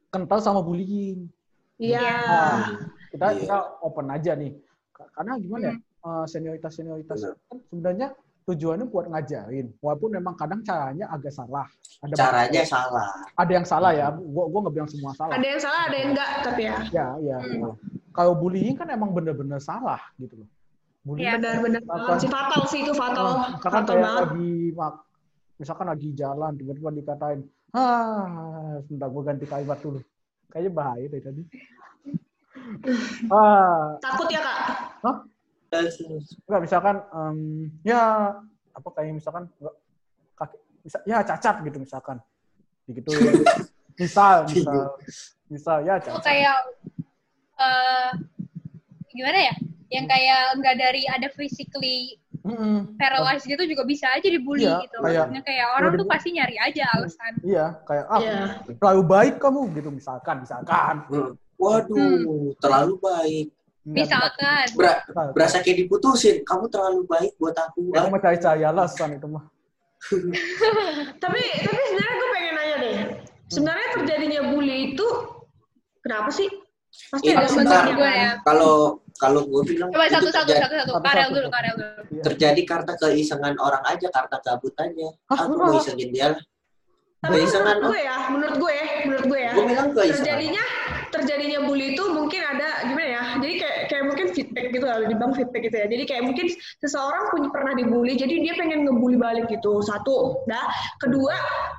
kental 0.09 0.39
sama 0.39 0.61
bullying 0.61 1.33
Iya. 1.77 2.01
Nah, 2.01 2.61
kita 3.11 3.27
Iya. 3.31 3.41
kita 3.43 3.57
open 3.81 4.09
aja 4.11 4.33
nih 4.33 4.53
Ka- 4.91 5.09
karena 5.15 5.33
gimana 5.37 5.65
ya 5.67 5.75
Hmm. 5.99 6.25
senioritas 6.25 6.73
senioritas 6.73 7.19
Benar. 7.19 7.35
kan 7.43 7.59
sebenarnya 7.67 8.09
tujuannya 8.47 8.87
buat 8.87 9.07
ngajarin 9.07 9.75
walaupun 9.77 10.11
memang 10.13 10.35
kadang 10.35 10.63
caranya 10.63 11.11
agak 11.11 11.31
salah 11.31 11.67
ada 11.99 12.15
Caranya 12.15 12.63
salah. 12.63 13.09
ada 13.35 13.51
yang 13.51 13.65
salah 13.65 13.91
ya 13.91 14.07
gua 14.13 14.47
gua 14.47 14.61
nggak 14.63 14.75
bilang 14.75 14.87
semua 14.87 15.11
salah 15.13 15.35
Ada 15.35 15.47
yang 15.49 15.59
salah, 15.59 15.81
ada 15.85 15.97
yang 15.97 16.09
enggak, 16.13 16.31
tapi 16.43 16.63
ya. 16.63 16.77
ya 16.91 17.07
ya 17.21 17.39
Hmm. 17.39 17.75
kalau 18.13 18.33
bullying 18.33 18.73
kan 18.73 18.87
emang 18.87 19.11
bener-bener 19.11 19.59
salah 19.59 19.99
gitu 20.17 20.37
loh 20.37 20.49
bullying 21.03 21.27
Iya. 21.27 21.37
Benar-benar 21.37 21.81
Apa? 21.85 22.17
si 22.17 22.27
fatal 22.27 22.61
sih 22.67 22.81
itu 22.81 22.93
fatal. 22.93 23.25
Oh, 23.25 23.37
misalkan 23.49 23.73
fatal 23.73 23.87
kayak 23.89 24.05
banget. 24.05 24.23
lagi 24.25 24.53
mak- 24.73 25.03
misalkan 25.57 25.87
lagi 25.89 26.09
jalan 26.13 26.53
tiba-tiba 26.53 26.91
dikatain 26.93 27.41
ah 27.73 28.27
sebentar 28.81 29.09
gue 29.09 29.23
ganti 29.25 29.45
kalimat 29.45 29.79
dulu 29.79 29.99
kayaknya 30.49 30.71
bahaya 30.71 31.07
dari 31.09 31.23
tadi 31.23 31.43
ah 33.35 33.97
Takut 33.99 34.29
ya 34.29 34.41
kak? 34.41 34.59
Enggak 36.43 36.61
misalkan 36.63 36.97
em, 37.09 37.39
ya 37.83 38.01
apa 38.71 38.89
kayak 38.93 39.15
misalkan 39.15 39.45
enggak, 39.53 39.75
kaki 40.35 40.57
bisa 40.83 40.99
ya 41.05 41.19
cacat 41.21 41.55
gitu 41.63 41.77
misalkan 41.79 42.17
gitu 42.87 43.11
misal 44.01 44.45
misal 44.47 44.77
misal 45.49 45.77
ya 45.83 45.97
cacat 45.99 46.23
kayak 46.23 46.57
eh 47.57 48.11
gimana 49.11 49.39
ya? 49.43 49.55
Yang 49.87 50.07
kayak 50.11 50.41
nggak 50.59 50.77
dari 50.77 51.03
ada 51.07 51.29
physically 51.31 52.21
paralyzed 52.95 53.43
gitu 53.43 53.59
juga 53.65 53.83
bisa 53.83 54.07
aja 54.13 54.23
dibully 54.23 54.63
Iya, 54.63 54.83
gitu. 54.85 54.99
kayak- 55.01 55.19
Maksudnya 55.25 55.43
kayak 55.43 55.67
orang 55.73 55.91
tuh 55.97 56.07
pasti 56.07 56.29
nyari 56.31 56.57
aja 56.61 56.83
alasan. 56.93 57.33
iya 57.43 57.67
kayak 57.83 58.05
ah 58.07 58.21
Iya. 58.21 58.39
terlalu 58.77 59.03
baik 59.03 59.35
kamu 59.41 59.61
gitu 59.75 59.89
misalkan 59.91 60.37
misalkan 60.43 60.95
Hmm. 61.09 61.33
Waduh, 61.57 62.53
terlalu 62.61 62.95
baik. 63.01 63.47
Misalkan. 63.87 64.67
Ber- 64.75 64.99
misalkan. 65.07 65.33
berasa 65.33 65.57
kayak 65.63 65.79
diputusin. 65.87 66.43
Kamu 66.43 66.67
terlalu 66.67 67.07
baik 67.07 67.39
buat 67.39 67.55
aku. 67.55 67.95
Ya, 67.95 68.03
aku 68.03 68.09
mau 68.11 68.21
cari-cari 68.21 68.63
alasan 68.67 69.15
itu 69.15 69.27
mah. 69.31 69.45
Tapi 71.23 71.41
tapi 71.65 71.81
sebenarnya 71.89 72.15
gue 72.15 72.29
pengen 72.31 72.53
nanya 72.55 72.77
deh. 72.79 72.97
Sebenarnya 73.47 73.87
terjadinya 73.95 74.41
bully 74.51 74.93
itu 74.93 75.07
kenapa 76.03 76.31
sih? 76.31 76.51
Pasti 77.11 77.29
Ini 77.29 77.35
ada 77.37 77.47
menurut 77.47 77.67
sebabnya 77.69 77.95
gue 77.95 78.11
kan? 78.11 78.17
ya. 78.19 78.31
Kalau 78.43 78.75
kalau 79.17 79.41
gue 79.49 79.63
bilang 79.67 79.89
Coba 79.91 80.05
itu 80.07 80.15
satu-satu, 80.17 80.47
terjadi, 80.47 80.63
satu-satu. 80.67 80.93
Satu-satu. 80.93 81.07
Karel 81.09 81.29
dulu, 81.33 81.49
Karel 81.49 81.75
dulu. 81.75 81.91
Iya. 82.07 82.23
terjadi 82.23 82.63
karena 82.67 82.93
keisengan 82.97 83.55
orang 83.59 83.85
aja, 83.85 84.09
karena 84.13 84.37
kabut 84.41 84.75
aja. 84.77 85.09
Hah, 85.31 85.39
Aku 85.47 85.53
mau 85.57 85.73
isengin 85.77 86.11
dia 86.11 86.27
lah. 86.37 86.43
Tapi 87.25 87.43
Keisengan, 87.43 87.81
menurut 87.81 87.91
gue 87.91 88.01
ya, 88.05 88.17
menurut 88.29 88.57
gue, 88.61 88.77
menurut 89.09 89.25
gue 89.27 89.41
ya. 89.41 89.53
gue 89.57 90.05
terjadinya 90.13 90.65
terjadinya 91.09 91.59
bully 91.65 91.97
itu 91.97 92.05
mungkin 92.13 92.45
ada 92.45 92.85
gimana 92.85 93.09
ya 93.09 93.23
jadi 93.41 93.55
kayak 93.57 93.79
kayak 93.89 94.05
mungkin 94.05 94.27
feedback 94.37 94.67
gitu 94.75 94.85
kalau 94.85 95.05
dibilang 95.09 95.33
feedback 95.33 95.63
gitu 95.65 95.77
ya. 95.77 95.87
Jadi 95.89 96.03
kayak 96.05 96.23
mungkin 96.29 96.47
seseorang 96.85 97.25
punya 97.33 97.49
pernah 97.49 97.73
dibully 97.73 98.15
jadi 98.19 98.35
dia 98.43 98.55
pengen 98.59 98.85
ngebully 98.85 99.17
balik 99.17 99.47
gitu 99.49 99.81
satu. 99.81 100.45
Dah 100.45 100.67
kedua 101.01 101.35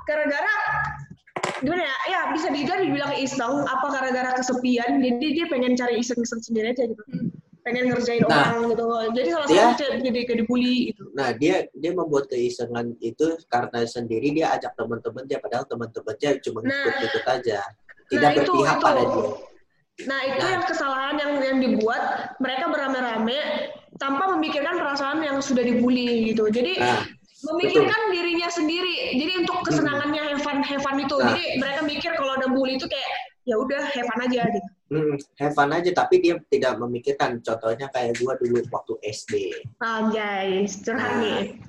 gara-gara 0.09 0.53
gimana 1.61 1.83
ya 1.85 1.97
ya 2.09 2.19
bisa 2.33 2.49
juga 2.53 2.81
dibilang 2.81 3.13
iseng 3.17 3.65
apa 3.65 3.85
gara-gara 3.89 4.31
kesepian 4.37 5.01
jadi 5.01 5.25
dia 5.33 5.45
pengen 5.49 5.73
cari 5.73 6.01
iseng-iseng 6.01 6.41
sendiri 6.43 6.73
aja 6.73 6.85
gitu 6.85 7.03
pengen 7.67 7.91
ngerjain 7.91 8.23
Nah, 8.23 8.55
orang 8.55 8.71
gitu 8.71 8.85
jadi 9.11 9.29
salah 9.35 9.47
dia- 9.51 9.67
satu 9.75 9.99
jadi 9.99 10.19
kayak 10.23 10.39
dibully 10.39 10.75
gitu 10.95 11.03
Nah, 11.11 11.29
dia 11.35 11.67
dia 11.75 11.91
membuat 11.91 12.31
keisengan 12.31 12.95
itu 13.03 13.35
karena 13.51 13.83
sendiri 13.83 14.31
dia 14.31 14.55
ajak 14.55 14.71
teman-temannya 14.79 15.37
padahal 15.43 15.65
teman-temannya 15.67 16.31
cuma 16.39 16.63
Nah. 16.63 16.71
ikut-ikut 16.71 17.25
aja. 17.27 17.59
Tidak 18.07 18.23
Nah, 18.23 18.39
itu- 18.39 18.47
berpihak 18.55 18.77
itu. 18.79 18.85
pada 18.87 19.01
dia. 19.03 19.27
Nah 20.07 20.19
itu 20.23 20.39
Nah. 20.39 20.51
yang 20.55 20.63
kesalahan 20.63 21.15
yang 21.17 21.31
yang 21.43 21.57
dibuat 21.59 22.01
mereka 22.39 22.65
beramai-ramai 22.69 23.39
tanpa 23.97 24.31
memikirkan 24.31 24.79
perasaan 24.79 25.19
yang 25.19 25.43
sudah 25.43 25.65
dibully 25.65 26.31
gitu. 26.31 26.47
Jadi 26.47 26.79
Nah, 26.79 27.03
memikirkan 27.43 28.01
dirinya 28.09 28.47
sendiri. 28.47 29.17
Jadi 29.17 29.33
untuk 29.43 29.57
kesenangannya 29.65 30.23
have 30.23 30.41
fun, 30.41 30.63
have 30.63 30.79
fun 30.79 30.95
itu. 30.97 31.17
Nah. 31.19 31.35
Jadi 31.35 31.43
mereka 31.59 31.81
mikir 31.83 32.11
kalau 32.15 32.31
ada 32.31 32.47
bully 32.47 32.79
itu 32.79 32.87
kayak 32.87 33.09
ya 33.43 33.57
udah 33.57 33.81
have 33.83 34.07
fun 34.07 34.21
aja 34.23 34.41
gitu. 34.47 34.69
Hmm, 34.87 35.15
have 35.37 35.53
fun 35.53 35.71
aja 35.71 35.91
tapi 35.91 36.19
dia 36.19 36.35
tidak 36.47 36.77
memikirkan 36.77 37.39
contohnya 37.39 37.87
kayak 37.87 38.17
gua 38.17 38.35
dulu 38.35 38.59
waktu 38.67 38.93
SD. 39.03 39.33
Ah 39.79 40.07
guys, 40.07 40.81
curhat 40.81 41.11
Nah. 41.11 41.21
nih. 41.21 41.59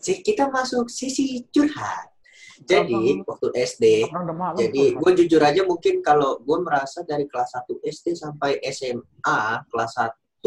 Kita 0.00 0.48
masuk 0.48 0.88
sisi 0.88 1.48
curhat. 1.48 2.12
Jadi 2.54 3.18
waktu 3.26 3.48
SD 3.56 3.84
Orang 4.14 4.30
udah 4.30 4.36
malam. 4.36 4.56
Jadi 4.56 4.94
gue 4.94 5.10
jujur 5.18 5.42
aja 5.42 5.66
mungkin 5.66 5.98
kalau 6.00 6.38
gue 6.38 6.58
merasa 6.62 7.02
dari 7.02 7.26
kelas 7.26 7.50
1 7.50 7.82
SD 7.82 8.14
sampai 8.14 8.62
SMA 8.70 9.40
kelas 9.66 9.92
1, 9.98 10.38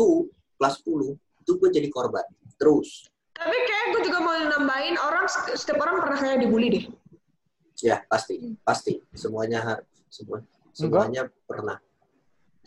kelas 0.56 0.76
10 0.88 1.20
itu 1.20 1.52
gue 1.58 1.70
jadi 1.70 1.90
korban 1.92 2.24
terus. 2.56 3.12
Tapi 3.36 3.54
kayak 3.54 3.86
gue 3.92 4.02
juga 4.08 4.20
mau 4.24 4.34
nambahin 4.34 4.96
orang 4.96 5.28
setiap 5.28 5.84
orang 5.84 6.00
pernah 6.00 6.18
kayak 6.18 6.38
dibully 6.42 6.68
deh. 6.72 6.86
Ya 7.84 8.02
pasti 8.08 8.56
pasti 8.64 9.04
semuanya 9.12 9.60
har- 9.62 9.86
semua 10.08 10.40
semuanya 10.72 11.28
pernah. 11.44 11.82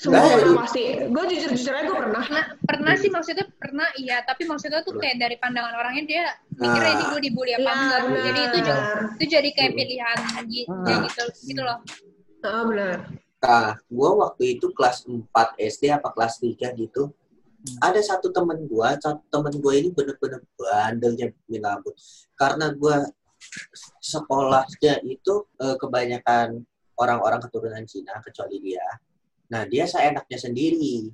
Semua 0.01 0.25
Nah, 0.25 0.65
pasti. 0.65 0.97
Gue 1.13 1.25
jujur 1.29 1.53
jujur 1.53 1.75
aja 1.77 1.85
gue 1.85 1.93
pernah. 1.93 2.25
Pernah, 2.25 2.45
pernah 2.65 2.95
sih 2.97 3.13
maksudnya 3.13 3.45
pernah 3.53 3.85
iya, 4.01 4.25
tapi 4.25 4.49
maksudnya 4.49 4.81
tuh 4.81 4.97
kayak 4.97 5.21
dari 5.21 5.37
pandangan 5.37 5.77
orangnya 5.77 6.05
dia 6.09 6.25
mikirnya 6.57 6.89
Nah. 6.89 6.97
ini 6.97 7.05
gue 7.13 7.21
dibully 7.29 7.53
apa 7.53 7.61
Iya, 7.61 7.73
enggak. 7.77 8.01
benar. 8.01 8.23
Jadi 8.25 8.41
itu 8.41 8.59
juga 8.65 8.83
itu 9.13 9.25
jadi 9.29 9.49
kayak 9.53 9.73
pilihan 9.77 10.19
gitu, 10.49 10.73
Nah. 10.73 10.85
kayak 10.89 10.99
gitu 11.05 11.23
gitu 11.53 11.61
loh. 11.61 11.79
Ah 12.41 12.63
benar. 12.65 12.97
Nah, 13.41 13.69
gue 13.77 14.11
waktu 14.17 14.43
itu 14.57 14.67
kelas 14.73 14.97
4 15.05 15.49
SD 15.61 15.83
apa 15.93 16.09
kelas 16.17 16.35
3 16.41 16.73
gitu. 16.73 17.13
Ada 17.77 18.01
satu 18.01 18.33
temen 18.33 18.65
gue, 18.65 18.89
satu 19.05 19.21
temen 19.29 19.53
gue 19.53 19.75
ini 19.77 19.89
bener-bener 19.93 20.41
bandelnya 20.57 21.29
minta 21.45 21.77
ampun. 21.77 21.93
Karena 22.33 22.73
gue 22.73 22.97
sekolahnya 24.01 25.05
itu 25.05 25.45
eh, 25.61 25.77
kebanyakan 25.77 26.65
orang-orang 26.97 27.41
keturunan 27.41 27.85
Cina, 27.85 28.17
kecuali 28.21 28.61
dia. 28.61 28.85
Nah, 29.51 29.67
dia 29.67 29.85
seenaknya 29.85 30.39
sendiri. 30.39 31.11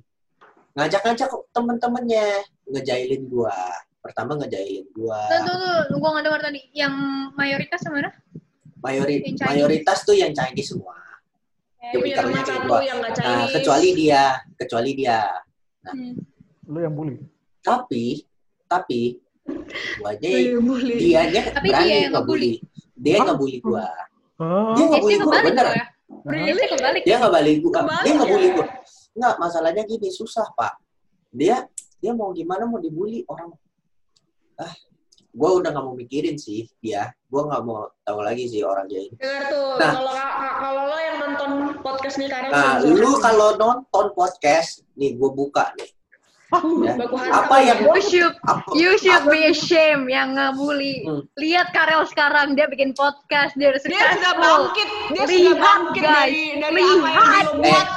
Ngajak-ngajak 0.73 1.29
temen-temennya, 1.49 2.25
ngejailin 2.69 3.25
gue. 3.25 3.57
Pertama 3.97 4.37
ngejailin 4.37 4.85
gue. 4.87 5.21
Tuh, 5.27 5.41
tuh, 5.43 5.57
tuh, 5.89 5.97
gue 5.97 6.09
nggak 6.13 6.23
dengar 6.23 6.41
tadi. 6.45 6.61
Yang 6.71 6.93
mayoritas 7.33 7.81
mana? 7.89 8.11
Mayori- 8.77 9.25
Yang 9.25 9.37
Chinese. 9.41 9.49
mayoritas 9.49 9.97
tuh 10.05 10.15
yang 10.15 10.31
Chinese 10.31 10.69
semua. 10.69 10.93
Eh, 11.81 11.91
Dia 11.97 12.21
gua. 12.61 12.79
yang 12.83 12.99
gak 13.01 13.13
Nah, 13.19 13.45
kecuali 13.49 13.89
dia, 13.95 14.23
kecuali 14.53 14.91
dia. 14.93 15.19
hmm. 15.87 16.13
Lu 16.67 16.77
yang 16.77 16.93
bully. 16.93 17.17
Tapi, 17.63 18.21
tapi, 18.67 19.17
Bully, 19.97 20.59
bully. 20.59 20.95
dianya 20.99 21.41
Tapi 21.49 21.67
berani 21.71 21.87
dia 21.87 21.95
yang 22.03 22.13
ngebully. 22.13 22.53
Dia 22.93 23.17
ngebully 23.23 23.57
gua. 23.63 23.87
Dia 24.75 24.83
SD 24.83 24.91
ngebully 24.91 25.17
gua, 25.23 25.35
bener. 25.41 25.65
ya. 25.73 25.85
Really? 26.23 26.55
SD 26.55 26.63
kebalik. 26.75 27.01
Dia 27.03 27.17
ngebully 27.19 27.53
gua. 27.59 27.71
Kebalik 27.83 28.03
Dia 28.03 28.13
ngebully 28.15 28.47
ya? 28.47 28.55
gua. 28.55 28.67
Enggak, 29.17 29.35
masalahnya 29.41 29.83
gini, 29.83 30.07
susah, 30.09 30.47
Pak. 30.55 30.73
Dia 31.31 31.67
dia 31.97 32.11
mau 32.13 32.29
gimana 32.29 32.63
mau 32.63 32.77
dibully 32.77 33.25
orang 33.25 33.49
ah 34.57 34.73
gua 35.33 35.57
udah 35.57 35.69
nggak 35.69 35.85
mau 35.85 35.97
mikirin 35.97 36.37
sih 36.37 36.69
dia 36.77 37.09
gua 37.25 37.49
nggak 37.49 37.63
mau 37.65 37.89
tahu 38.05 38.21
lagi 38.21 38.45
sih 38.45 38.61
orangnya 38.61 39.01
ini 39.01 39.17
Dengar 39.17 39.43
tuh, 39.49 39.69
Nah. 39.81 39.91
kalau 39.97 40.13
kalau 40.61 40.83
lo 40.89 40.97
yang 40.97 41.17
nonton 41.17 41.49
podcast 41.81 42.15
nih 42.21 42.29
karena 42.29 42.49
nah 42.53 42.73
lu 42.81 43.17
kalau 43.17 43.57
nonton 43.57 44.05
podcast 44.13 44.85
nih 44.93 45.17
gua 45.17 45.29
buka 45.33 45.73
nih 45.77 45.89
Ya. 46.47 46.95
Apa 47.27 47.55
yang 47.59 47.79
You 47.83 47.99
should, 47.99 48.35
apa, 48.41 48.71
you 48.71 48.95
should 48.95 49.19
apa- 49.19 49.31
be 49.31 49.51
ashamed 49.51 50.07
yang 50.07 50.31
ngebully. 50.31 51.03
Hmm. 51.03 51.27
Lihat 51.35 51.75
Karel 51.75 52.07
sekarang, 52.07 52.55
dia 52.55 52.71
bikin 52.71 52.95
podcast, 52.95 53.51
dia 53.53 53.67
udah 53.67 53.81
Dia 53.83 54.15
sudah 54.15 54.33
bangkit, 54.33 54.87
dia 55.11 55.23
sudah 55.23 55.27
Lihat, 55.27 55.59
bangkit 55.59 56.01
guys. 56.01 56.15
dari 56.15 56.43
dari 56.55 56.79
apa 56.79 56.87
yang 56.87 57.03
Lihat. 57.03 57.43
dia 57.43 57.67
eh 57.67 57.67
buat. 57.67 57.87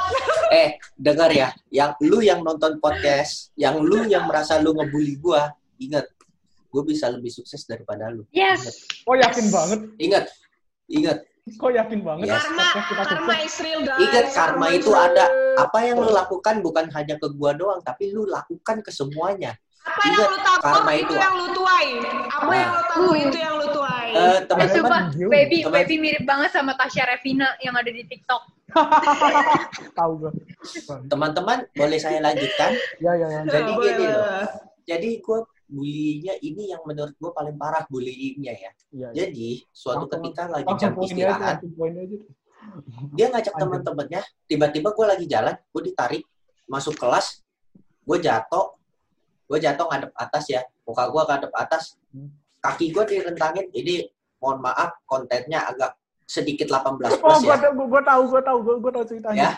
eh 0.51 0.69
dengar 0.93 1.29
ya 1.31 1.47
yang 1.71 1.91
lu 2.01 2.19
yang 2.19 2.43
nonton 2.43 2.75
podcast 2.77 3.55
yang 3.55 3.79
lu 3.79 4.03
yang 4.03 4.27
merasa 4.27 4.59
lu 4.59 4.75
ngebully 4.75 5.15
gua 5.15 5.55
ingat 5.79 6.11
gue 6.67 6.83
bisa 6.83 7.07
lebih 7.07 7.31
sukses 7.31 7.63
daripada 7.63 8.07
lu 8.07 8.27
Yes. 8.31 8.83
Kok 9.01 9.15
yakin 9.15 9.47
banget? 9.47 9.79
ingat 9.97 10.25
ingat 10.85 11.23
Kok 11.43 11.73
yakin 11.73 12.05
banget? 12.05 12.29
Yes. 12.29 12.37
Karma, 12.39 12.61
Podcast 12.69 12.85
kita 12.85 13.03
karma 13.09 13.33
is 13.41 13.55
real 13.57 13.81
guys. 13.81 13.97
ingat 13.99 14.25
karma 14.29 14.65
itu 14.69 14.91
ada 14.91 15.25
apa 15.57 15.79
yang 15.81 15.97
lu 15.97 16.09
lakukan 16.11 16.61
bukan 16.61 16.85
hanya 16.91 17.17
ke 17.17 17.27
gua 17.33 17.51
doang 17.51 17.81
tapi 17.81 18.13
lu 18.13 18.29
lakukan 18.29 18.77
ke 18.79 18.89
semuanya 18.89 19.57
Apa 19.81 20.05
yang 20.05 20.13
ingat, 20.13 20.29
lu 20.29 20.37
tabur 20.39 20.61
karma 20.61 20.91
itu 20.93 21.01
itu. 21.03 21.13
yang 21.17 21.33
lu 21.33 21.47
tuai. 21.49 21.87
Apa 22.29 22.45
Nah. 22.45 22.53
yang 22.55 22.71
lu 22.71 22.83
tabur 22.85 23.15
itu 23.17 23.37
yang 23.39 23.55
lu 23.57 23.67
tuai. 23.67 24.09
Eh, 24.11 24.21
Eh, 24.21 24.39
teman-teman 24.45 24.69
sumpah, 24.77 25.01
Gil. 25.09 25.27
baby, 25.27 25.57
Teman- 25.59 25.73
baby 25.73 25.95
mirip 25.97 26.23
banget 26.23 26.49
sama 26.51 26.71
Tasya 26.75 27.03
Revina 27.09 27.47
yang 27.57 27.73
ada 27.73 27.89
di 27.89 28.03
TikTok. 28.05 28.41
Tahu 29.97 30.11
gue. 30.19 30.31
teman-teman 31.09 31.57
boleh 31.71 31.97
saya 31.97 32.21
lanjutkan 32.21 32.71
Ya 33.01 33.11
ya 33.13 33.27
ya. 33.27 33.41
jadi 33.49 33.71
gini 33.73 34.05
loh. 34.07 34.45
jadi 34.85 35.09
gue 35.17 35.39
bullyingnya 35.71 36.35
ini 36.39 36.69
yang 36.69 36.83
menurut 36.83 37.15
gue 37.15 37.31
paling 37.31 37.55
parah 37.55 37.87
bullyingnya 37.87 38.53
ya 38.53 38.71
Iya. 38.91 39.07
ya. 39.09 39.23
jadi 39.25 39.49
suatu 39.71 40.05
Langsung- 40.05 40.11
ketika 40.21 40.43
lagi 40.45 40.71
jam 40.75 40.91
istirahat 40.99 41.57
dia 43.11 43.27
ngajak 43.27 43.55
teman-temannya 43.55 44.21
tiba-tiba 44.45 44.89
gue 44.91 45.05
lagi 45.07 45.25
jalan 45.25 45.55
gue 45.55 45.81
ditarik 45.83 46.23
masuk 46.67 46.93
kelas 46.93 47.41
gue 48.03 48.17
jatuh 48.19 48.75
gue 49.47 49.57
jatuh 49.57 49.87
ngadep 49.87 50.11
atas 50.13 50.43
ya 50.47 50.61
muka 50.83 51.07
gue 51.07 51.21
ngadep 51.21 51.51
atas 51.53 51.95
kaki 52.59 52.91
gue 52.91 53.03
direntangin 53.07 53.65
ini 53.71 54.05
mohon 54.37 54.59
maaf 54.59 54.93
kontennya 55.03 55.65
agak 55.65 55.95
sedikit 56.23 56.69
18 56.69 57.01
Oh, 57.11 57.19
plus 57.19 57.41
gue 57.41 57.49
ya 57.49 57.69
gue 57.69 58.01
tahu, 58.01 58.21
gue 58.29 58.41
tahu, 58.41 58.57
gue 58.61 58.75
gue 58.79 58.91
tahu 58.93 59.05
ceritanya. 59.05 59.39
Ya. 59.41 59.51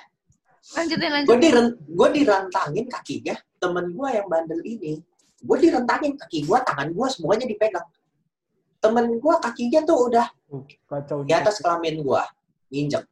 Lanjutin, 0.74 1.00
gue 1.04 1.14
lanjutin. 1.14 1.42
diren 1.44 1.68
gue 1.78 2.08
dirantangin 2.10 2.86
kakinya 2.88 3.36
temen 3.60 3.86
gue 3.92 4.08
yang 4.10 4.26
bandel 4.26 4.62
ini 4.64 4.94
gue 5.44 5.58
direntangin 5.60 6.16
kaki 6.16 6.48
gue 6.48 6.58
tangan 6.64 6.88
gue 6.90 7.08
semuanya 7.12 7.46
dipegang 7.46 7.88
temen 8.80 9.06
gue 9.16 9.34
kakinya 9.40 9.82
tuh 9.84 10.10
udah 10.10 10.28
Uh, 10.54 10.62
Kacau. 10.86 11.26
di 11.26 11.34
atas 11.34 11.58
kelamin 11.58 12.06
gue 12.06 12.22
nginjek 12.70 13.10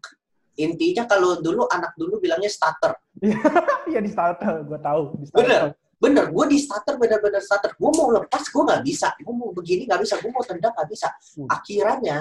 intinya 0.56 1.10
kalau 1.10 1.42
dulu 1.42 1.66
anak 1.68 1.90
dulu 1.98 2.22
bilangnya 2.22 2.50
starter 2.50 2.94
Iya 3.90 3.98
di 3.98 4.10
starter, 4.14 4.62
gue 4.62 4.78
tahu. 4.78 5.18
Di 5.18 5.26
starter. 5.26 5.42
Bener. 5.42 5.64
bener 5.98 6.26
gue 6.30 6.46
di 6.50 6.58
starter 6.58 6.98
bener-bener 6.98 7.42
starter 7.42 7.74
gue 7.74 7.92
mau 7.94 8.14
lepas 8.14 8.42
gue 8.46 8.62
nggak 8.62 8.82
bisa 8.86 9.10
gue 9.18 9.34
mau 9.34 9.50
begini 9.50 9.86
nggak 9.86 10.02
bisa 10.06 10.22
gue 10.22 10.30
mau 10.30 10.42
tendang 10.42 10.70
nggak 10.74 10.90
bisa 10.90 11.10
Hmm. 11.34 11.50
akhirnya 11.50 12.18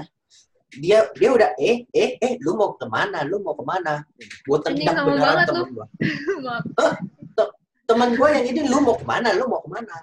dia 0.71 0.99
dia 1.13 1.31
udah 1.33 1.51
eh 1.59 1.85
eh 1.93 2.11
eh 2.17 2.33
lu 2.41 2.57
mau 2.57 2.73
ke 2.77 2.87
mana 2.87 3.21
lu 3.25 3.41
mau 3.41 3.53
ke 3.53 3.65
mana 3.65 4.05
gue 4.21 4.59
tendang 4.65 4.95
beneran 5.05 5.45
temen 5.45 5.69
gue 5.75 5.87
Temen 7.91 8.15
gue 8.15 8.29
yang 8.31 8.47
ini 8.47 8.61
lu 8.71 8.79
mau 8.87 8.95
ke 8.95 9.03
mana? 9.03 9.35
Lu 9.35 9.51
mau 9.51 9.59
ke 9.59 9.69
mana? 9.75 9.97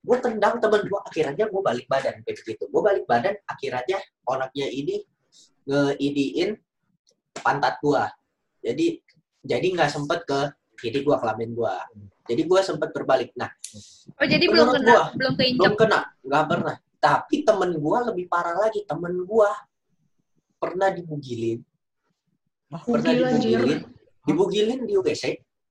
Gue 0.00 0.16
tendang 0.24 0.56
temen 0.56 0.80
gue 0.88 1.00
akhirnya 1.04 1.44
gue 1.44 1.60
balik 1.60 1.84
badan 1.84 2.24
kayak 2.24 2.40
gitu 2.40 2.64
gue 2.72 2.80
balik 2.80 3.04
badan 3.04 3.36
akhirnya 3.44 4.00
onaknya 4.24 4.66
ini 4.72 5.04
ngeidiin 5.68 6.56
pantat 7.44 7.76
gue 7.84 8.00
jadi 8.64 8.86
jadi 9.44 9.66
nggak 9.76 9.92
sempet 9.92 10.24
ke 10.24 10.40
ini 10.88 11.04
gue 11.04 11.16
kelamin 11.20 11.52
gue 11.52 11.74
jadi 12.24 12.42
gue 12.48 12.60
sempet 12.64 12.94
berbalik. 12.96 13.36
Nah 13.36 13.52
Oh, 14.18 14.26
jadi 14.26 14.42
belum 14.50 14.74
kena, 14.74 14.90
gua, 14.90 15.04
belum 15.14 15.34
keinjek. 15.38 15.60
belum 15.60 15.74
kena 15.78 16.00
nggak 16.26 16.44
pernah. 16.50 16.76
Tapi 16.98 17.36
temen 17.46 17.70
gue 17.78 17.98
lebih 18.10 18.26
parah 18.26 18.56
lagi 18.58 18.80
temen 18.88 19.14
gue 19.22 19.50
pernah 20.58 20.88
dibugilin. 20.90 21.60
Pernah 22.70 23.12
dibugilin. 23.14 23.78
Dibugilin 24.26 24.80
di 24.84 24.92
UGC 24.98 25.24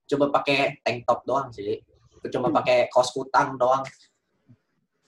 coba 0.10 0.25
pakai 0.42 0.82
tank 0.82 1.06
top 1.06 1.22
doang 1.24 1.53
sih. 1.53 1.79
Cuma 2.33 2.50
pakai 2.50 2.90
kaos 2.90 3.14
kutang 3.14 3.55
doang. 3.55 3.86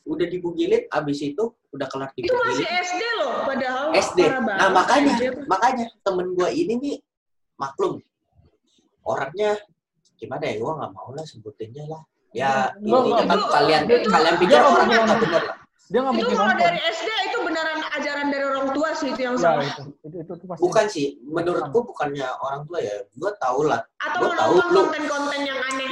Udah 0.06 0.26
dibugilin 0.30 0.86
abis 0.90 1.34
itu 1.34 1.44
udah 1.72 1.88
kelar 1.88 2.10
Itu 2.20 2.36
masih 2.36 2.68
SD 2.68 3.02
loh, 3.16 3.48
padahal 3.48 3.96
SD 3.96 4.20
nah 4.44 4.68
makanya 4.76 5.16
makanya 5.48 5.86
temen 6.04 6.36
gue 6.36 6.50
ini 6.52 6.74
nih 6.76 6.96
maklum. 7.56 8.04
Orangnya 9.08 9.56
gimana 10.20 10.44
ya 10.52 10.60
gue 10.60 10.68
nggak 10.68 10.92
mau 10.92 11.16
lah 11.16 11.24
sebutinnya 11.24 11.88
lah. 11.88 12.02
Ya 12.36 12.76
intinya 12.80 13.24
nggak, 13.24 13.28
kan 13.28 13.40
kalian 13.56 13.82
itu- 13.88 14.12
kalian 14.12 14.36
pikir 14.36 14.60
orangnya 14.60 15.00
nggak 15.06 15.20
bener. 15.24 15.44
lah 15.48 15.61
Dia 15.92 16.00
nggak 16.00 16.14
Itu 16.14 16.20
mungkin 16.22 16.38
kalau 16.38 16.48
nonton. 16.48 16.64
dari 16.64 16.80
SD 16.82 17.10
itu 17.22 17.38
beneran 17.44 17.80
ajaran 17.92 18.28
dari 18.32 18.46
orang 18.46 18.68
tua 18.72 18.90
sih 18.96 19.08
itu 19.12 19.22
yang 19.22 19.36
Ya 19.36 19.44
salah. 19.44 19.66
itu, 19.66 19.84
itu, 20.02 20.18
itu, 20.18 20.32
itu 20.34 20.46
pasti. 20.48 20.62
bukan 20.64 20.86
sih 20.88 21.06
menurutku 21.22 21.80
bukannya 21.84 22.28
orang 22.40 22.62
tua 22.64 22.80
ya 22.80 22.96
gue 23.06 23.32
tau 23.38 23.60
lah 23.62 23.84
Atau 24.00 24.20
Gua 24.22 24.34
tahu 24.34 24.52
menonton 24.54 24.72
lu- 24.72 24.84
konten-konten 24.88 25.40
yang 25.44 25.60
aneh. 25.62 25.92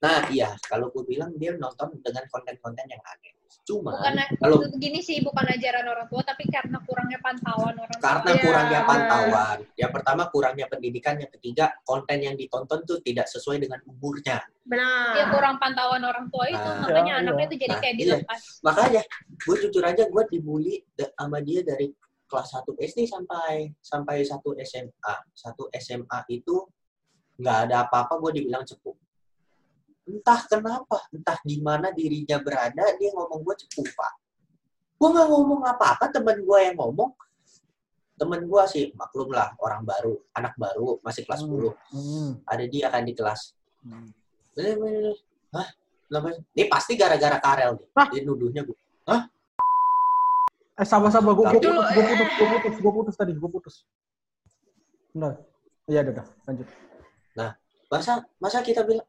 Nah, 0.00 0.18
iya, 0.28 0.48
kalau 0.62 0.88
gue 0.88 1.04
bilang 1.04 1.32
dia 1.34 1.52
nonton 1.54 1.88
dengan 1.98 2.24
konten-konten 2.28 2.84
yang 2.84 3.00
aneh. 3.02 3.32
Cuma 3.62 3.92
Bukan 3.92 4.16
kalau 4.36 4.56
begini 4.66 5.00
sih, 5.00 5.20
bukan 5.20 5.44
ajaran 5.46 5.84
orang 5.84 6.04
tua, 6.06 6.20
tapi 6.22 6.44
karena 6.46 6.76
kurangnya 6.82 7.16
pantauan. 7.18 7.76
Karena 8.00 8.30
Iya, 8.32 8.42
kurangnya 8.42 8.80
pantauan. 8.88 9.58
Yang 9.76 9.92
pertama 9.92 10.22
kurangnya 10.32 10.66
pendidikan, 10.66 11.20
yang 11.20 11.30
ketiga 11.36 11.70
konten 11.84 12.18
yang 12.24 12.34
ditonton 12.34 12.80
tuh 12.88 12.98
tidak 13.04 13.28
sesuai 13.28 13.60
dengan 13.60 13.78
umurnya. 13.84 14.40
Benar. 14.64 15.14
Dia 15.14 15.26
kurang 15.28 15.60
pantauan 15.60 16.02
orang 16.02 16.26
tua 16.32 16.48
itu, 16.48 16.56
Nah, 16.58 16.88
makanya 16.88 17.12
iya, 17.12 17.22
anaknya 17.22 17.44
iya. 17.44 17.52
tuh 17.52 17.58
jadi 17.60 17.74
Nah, 17.76 17.80
kayak 17.84 17.94
iya. 17.94 18.02
dilepas. 18.02 18.40
Makanya 18.64 19.02
gue 19.36 19.56
jujur 19.68 19.84
aja 19.84 20.02
gue 20.08 20.24
dibully 20.32 20.74
sama 20.96 21.38
dia 21.44 21.60
dari 21.60 21.86
kelas 22.30 22.48
1 22.56 22.78
SD 22.78 22.98
sampai 23.10 23.70
sampai 23.84 24.16
1 24.24 24.40
SMA. 24.64 25.14
1 25.36 25.66
SMA 25.76 26.18
itu 26.32 26.56
nggak 27.40 27.58
ada 27.68 27.76
apa-apa 27.84 28.16
gue 28.26 28.40
dibilang 28.40 28.64
cepu. 28.64 28.96
Entah 30.10 30.40
kenapa, 30.48 31.06
entah 31.12 31.38
di 31.44 31.60
mana 31.62 31.92
dirinya 31.94 32.40
berada, 32.40 32.96
dia 32.98 33.10
ngomong 33.14 33.46
gue 33.46 33.54
cepu, 33.66 33.84
Pak. 33.94 34.12
Gue 35.00 35.08
nggak 35.08 35.28
ngomong 35.28 35.60
apa-apa, 35.64 36.12
temen 36.12 36.42
gue 36.44 36.58
yang 36.60 36.76
ngomong. 36.76 37.12
Temen 38.20 38.44
gue 38.44 38.62
sih, 38.68 38.92
maklum 38.92 39.32
lah, 39.32 39.56
orang 39.64 39.80
baru, 39.80 40.12
anak 40.36 40.52
baru, 40.60 41.00
masih 41.00 41.24
kelas 41.24 41.40
Hmm. 41.40 41.56
10. 41.56 41.72
Hmm. 41.96 42.30
Ada 42.44 42.64
dia 42.68 42.86
kan 42.92 43.00
di 43.08 43.16
kelas. 43.16 43.56
Hmm. 43.80 44.12
Eh, 44.60 44.76
eh, 44.76 44.76
eh, 44.76 45.16
Hah? 45.56 45.68
Kenapa? 46.04 46.36
Ini 46.52 46.68
pasti 46.68 47.00
gara-gara 47.00 47.40
Karel 47.40 47.80
nih. 47.80 47.88
Hah? 47.96 48.06
Dia 48.12 48.22
nuduhnya 48.28 48.62
gue. 48.68 48.76
Eh 50.80 50.88
sabar 50.88 51.12
sabar, 51.12 51.36
gue 51.36 51.44
putus, 51.44 51.76
gue 51.76 52.04
putus, 52.08 52.30
gue 52.40 52.48
putus, 52.48 52.74
gue 52.80 52.92
putus 52.92 53.14
tadi, 53.20 53.32
gue 53.36 53.50
putus. 53.52 53.84
Benar. 55.12 55.36
Iya, 55.84 56.00
udah, 56.08 56.12
udah, 56.16 56.26
lanjut. 56.48 56.68
masa 57.90 58.22
masa 58.38 58.62
kita 58.62 58.86
bilang 58.86 59.02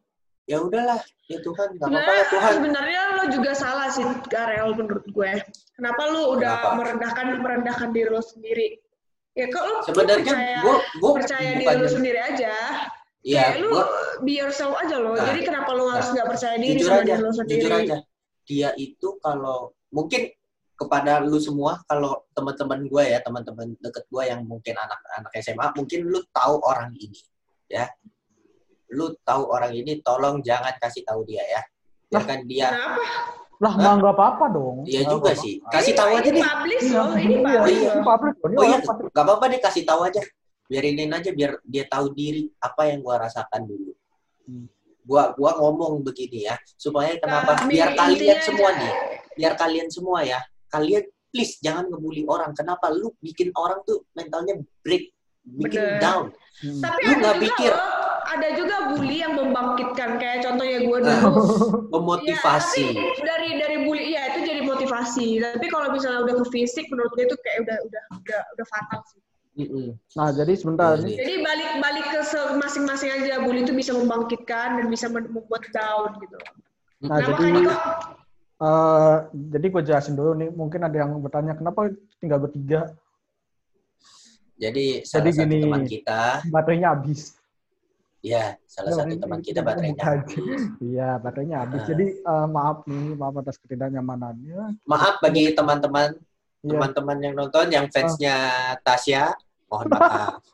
ya 0.49 0.57
udahlah 0.57 0.97
ya 1.29 1.37
Tuhan 1.45 1.77
nggak 1.77 1.85
apa-apa 1.85 2.11
ya 2.17 2.25
Tuhan 2.33 2.51
sebenarnya 2.57 3.01
lo 3.13 3.23
juga 3.29 3.51
salah 3.53 3.93
sih, 3.93 4.01
Karel 4.25 4.73
menurut 4.73 5.05
gue. 5.05 5.31
Kenapa 5.77 6.01
lo 6.09 6.33
udah 6.33 6.49
Kenapa? 6.57 6.77
merendahkan 6.81 7.25
merendahkan 7.39 7.89
diri 7.93 8.09
lo 8.09 8.25
sendiri? 8.25 8.80
Ya 9.31 9.47
lo 9.47 9.79
sebenarnya 9.87 10.33
gue 10.59 10.75
gue 10.99 11.11
percaya 11.15 11.49
diri 11.55 11.75
lo 11.79 11.87
sendiri 11.87 12.19
aja. 12.19 12.55
ya 13.21 13.53
Kayak 13.53 13.61
lu 13.63 13.67
gue 13.71 13.85
be 14.27 14.33
yourself 14.35 14.75
aja 14.75 14.99
lo. 14.99 15.15
Nah, 15.15 15.23
Jadi 15.31 15.41
kenapa 15.45 15.71
lo 15.71 15.87
harus 15.87 16.11
nah, 16.11 16.13
nggak 16.19 16.27
percaya 16.35 16.55
diri 16.59 16.79
jujur 16.81 16.91
sama 16.91 16.99
aja 16.99 17.13
diri 17.15 17.23
lo 17.23 17.31
sendiri? 17.31 17.61
jujur 17.63 17.73
aja 17.73 17.97
dia 18.51 18.69
itu 18.75 19.07
kalau 19.21 19.71
mungkin 19.93 20.27
kepada 20.75 21.21
lu 21.21 21.37
semua 21.37 21.77
kalau 21.85 22.25
teman-teman 22.33 22.89
gue 22.89 23.03
ya 23.05 23.21
teman-teman 23.21 23.77
deket 23.77 24.03
gue 24.09 24.23
yang 24.25 24.41
mungkin 24.43 24.73
anak-anak 24.73 25.31
SMA 25.37 25.67
mungkin 25.77 26.09
lu 26.09 26.19
tahu 26.33 26.57
orang 26.65 26.89
ini 26.97 27.21
ya 27.69 27.85
lu 28.91 29.13
tahu 29.21 29.45
orang 29.47 29.77
ini 29.77 30.01
tolong 30.01 30.41
jangan 30.41 30.73
kasih 30.81 31.05
tahu 31.05 31.21
dia 31.23 31.45
ya 31.45 31.61
biarkan 32.09 32.43
dia 32.49 32.67
Kenapa? 32.73 33.05
Lah, 33.61 33.73
Hah? 33.73 33.93
nggak 33.93 34.13
apa-apa 34.13 34.45
dong. 34.49 34.77
iya 34.83 34.99
Nggak 34.99 35.11
juga 35.11 35.29
apa-apa. 35.29 35.43
sih 35.43 35.53
kasih 35.63 35.93
tahu 35.93 36.09
aja 36.11 36.29
deh 36.29 36.41
publish 36.41 36.81
Iya, 36.83 36.97
loh, 36.97 37.09
ini 37.13 37.35
publish 37.37 37.77
iya, 37.77 37.91
ini. 37.93 38.01
Ini 38.01 38.57
oh 38.57 38.63
iya 38.63 38.71
orang 38.71 38.81
public. 38.83 39.09
gak 39.11 39.23
apa-apa 39.23 39.45
deh 39.47 39.59
kasih 39.61 39.83
tahu 39.83 40.01
aja 40.03 40.21
biarinin 40.63 41.11
aja 41.11 41.29
biar 41.29 41.51
dia 41.63 41.83
tahu 41.85 42.05
diri 42.11 42.43
apa 42.57 42.81
yang 42.85 42.99
gua 42.99 43.15
rasakan 43.21 43.61
dulu 43.63 43.91
Hmm. 44.41 44.65
gua 45.03 45.31
gua 45.31 45.51
ngomong 45.55 46.01
begini 46.01 46.43
ya 46.43 46.57
supaya 46.75 47.13
kenapa 47.15 47.53
Nah, 47.55 47.67
biar 47.67 47.93
kalian 47.93 48.33
aja. 48.33 48.41
semua 48.41 48.69
nih 48.73 48.93
biar 49.31 49.53
kalian 49.53 49.87
semua 49.87 50.19
ya 50.23 50.39
kalian 50.67 51.03
please 51.27 51.59
jangan 51.59 51.85
ngebully 51.85 52.25
orang 52.25 52.51
kenapa 52.51 52.89
lu 52.89 53.13
bikin 53.19 53.53
orang 53.53 53.79
tuh 53.83 54.01
mentalnya 54.11 54.55
break 54.81 55.13
bikin 55.45 55.77
Bener. 55.79 55.99
down 55.99 56.25
Hmm. 56.59 56.77
Tapi 56.77 57.01
Lu 57.03 57.13
nggak 57.17 57.37
pikir. 57.41 57.71
loh, 57.71 57.81
ada 58.37 58.47
juga 58.55 58.75
bully 58.91 59.19
yang 59.19 59.33
membangkitkan 59.35 60.15
kayak 60.17 60.43
contohnya 60.47 60.79
gue 60.83 60.97
Nah, 61.03 61.19
dulu. 61.21 61.43
memotivasi 61.91 62.85
Ya, 62.87 63.03
tapi 63.03 63.21
dari 63.27 63.49
dari 63.59 63.77
bully 63.83 64.15
ya 64.15 64.21
itu 64.31 64.39
jadi 64.47 64.61
motivasi. 64.63 65.27
Tapi 65.39 65.65
kalau 65.67 65.91
misalnya 65.91 66.23
udah 66.23 66.35
ke 66.39 66.45
fisik 66.51 66.87
menurut 66.87 67.11
gue 67.15 67.27
itu 67.27 67.35
kayak 67.43 67.67
udah 67.67 67.77
udah 67.87 68.03
udah 68.19 68.41
udah 68.55 68.65
fatal 68.71 69.01
sih. 69.11 69.19
Nah, 70.15 70.31
jadi 70.31 70.53
sebentar 70.55 70.95
nih. 70.97 71.15
Jadi 71.19 71.33
balik 71.43 71.69
balik 71.83 72.05
ke 72.07 72.19
masing-masing 72.55 73.09
aja 73.11 73.43
bully 73.43 73.67
itu 73.67 73.75
bisa 73.75 73.91
membangkitkan 73.91 74.79
dan 74.79 74.85
bisa 74.87 75.11
membuat 75.11 75.67
down 75.75 76.15
gitu. 76.23 76.37
Nah, 77.03 77.17
Nah, 77.17 77.17
jadi 77.19 77.43
makanya 77.43 77.61
kok 77.65 77.81
eh, 78.61 79.15
jadi 79.57 79.65
gue 79.73 79.81
jelasin 79.83 80.13
dulu 80.15 80.31
nih. 80.37 80.49
Mungkin 80.53 80.79
ada 80.85 80.95
yang 80.95 81.11
bertanya 81.19 81.53
kenapa 81.57 81.91
tinggal 82.21 82.39
bertiga? 82.39 82.93
Jadi 84.61 85.01
salah 85.01 85.25
Jadi 85.25 85.29
satu 85.33 85.49
gini. 85.49 85.63
teman 85.65 85.83
kita, 85.89 86.21
Baterainya 86.53 86.93
habis. 86.93 87.40
Ya 88.21 88.53
salah 88.63 88.93
satu 88.93 89.11
Ini- 89.11 89.19
teman 89.19 89.39
kita 89.41 89.59
baterainya 89.61 90.03
habis. 90.03 90.37
Iya, 90.93 91.17
baterainya 91.17 91.57
habis. 91.65 91.81
Ah. 91.81 91.87
Jadi 91.89 92.05
eh, 92.17 92.47
maaf 92.47 92.77
nih, 92.85 93.17
maaf 93.17 93.35
atas 93.41 93.57
ketidaknyamanannya. 93.59 94.77
Maaf 94.85 95.17
bagi 95.19 95.51
teman-teman 95.51 96.13
Iya. 96.61 96.77
teman-teman 96.77 97.17
yang 97.19 97.33
nonton 97.33 97.65
yang 97.73 97.85
fansnya 97.89 98.35
Tasya, 98.85 99.33
mohon 99.65 99.89
maaf. 99.97 100.45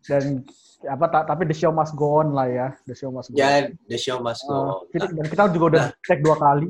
Dan 0.00 0.48
apa 0.80 1.04
ta- 1.12 1.28
tapi 1.28 1.44
the 1.44 1.52
show 1.52 1.68
must 1.68 1.92
go 1.92 2.24
on 2.24 2.32
lah 2.32 2.48
ya. 2.48 2.68
The 2.88 2.96
show 2.96 3.12
must 3.12 3.28
go 3.28 3.36
ya, 3.36 3.68
the 3.84 4.00
show 4.00 4.16
must 4.18 4.48
go. 4.48 4.56
on. 4.56 4.88
kita, 4.88 5.12
dan 5.12 5.26
kita 5.28 5.42
juga 5.52 5.66
udah 5.76 5.84
Nah. 5.84 6.00
cek 6.00 6.20
dua 6.24 6.36
kali. 6.36 6.68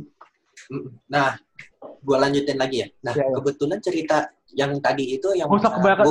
Nah, 1.06 1.38
gue 1.78 2.16
lanjutin 2.18 2.58
lagi 2.58 2.82
ya. 2.82 2.88
Nah, 3.00 3.14
Ya, 3.14 3.22
ya. 3.24 3.38
kebetulan 3.38 3.78
cerita 3.78 4.16
yang 4.52 4.74
tadi 4.82 5.14
itu 5.14 5.30
yang 5.32 5.46
gue 5.46 5.62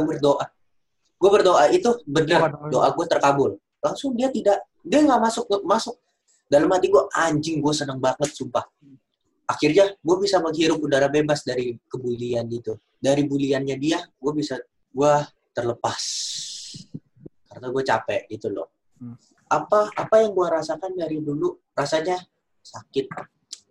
berdoa. 0.08 0.46
Gue 1.20 1.30
berdoa 1.30 1.64
itu 1.68 1.90
benar 2.08 2.56
doa 2.72 2.88
gue 2.90 3.06
terkabul. 3.06 3.60
Langsung 3.80 4.16
dia 4.16 4.28
tidak, 4.32 4.64
dia 4.84 5.00
nggak 5.04 5.22
masuk 5.22 5.46
masuk. 5.64 5.96
Dalam 6.50 6.68
hati 6.74 6.90
gue 6.90 7.04
anjing 7.14 7.62
gue 7.62 7.74
seneng 7.74 8.02
banget 8.02 8.34
sumpah. 8.34 8.66
Akhirnya 9.50 9.94
gue 9.98 10.16
bisa 10.22 10.38
menghirup 10.42 10.78
udara 10.82 11.10
bebas 11.10 11.42
dari 11.42 11.78
kebulian 11.90 12.46
itu. 12.50 12.78
Dari 13.00 13.26
buliannya 13.26 13.76
dia, 13.78 14.02
gue 14.02 14.32
bisa 14.34 14.60
gue 14.94 15.14
terlepas. 15.54 16.04
Karena 17.50 17.68
gue 17.74 17.84
capek 17.86 18.22
gitu 18.30 18.54
loh. 18.54 18.70
Hmm. 19.00 19.18
Apa 19.50 19.90
apa 19.94 20.16
yang 20.22 20.38
gue 20.38 20.48
rasakan 20.50 20.94
dari 20.94 21.18
dulu 21.18 21.58
rasanya 21.74 22.18
sakit 22.62 23.10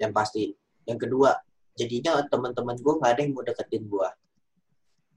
yang 0.02 0.10
pasti. 0.10 0.50
Yang 0.88 1.06
kedua, 1.06 1.36
jadinya 1.78 2.18
teman-teman 2.26 2.74
gue 2.74 2.94
nggak 2.98 3.10
ada 3.14 3.20
yang 3.22 3.32
mau 3.36 3.44
deketin 3.46 3.86
gue. 3.86 4.08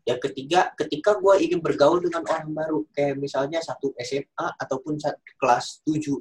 Yang 0.01 0.19
ketiga, 0.29 0.73
ketika 0.73 1.17
gue 1.21 1.33
ingin 1.45 1.61
bergaul 1.61 2.01
dengan 2.01 2.25
orang 2.25 2.49
baru, 2.49 2.79
kayak 2.93 3.21
misalnya 3.21 3.61
satu 3.61 3.93
SMA 4.01 4.47
ataupun 4.57 4.97
satu 4.97 5.21
kelas 5.37 5.85
7 5.85 6.17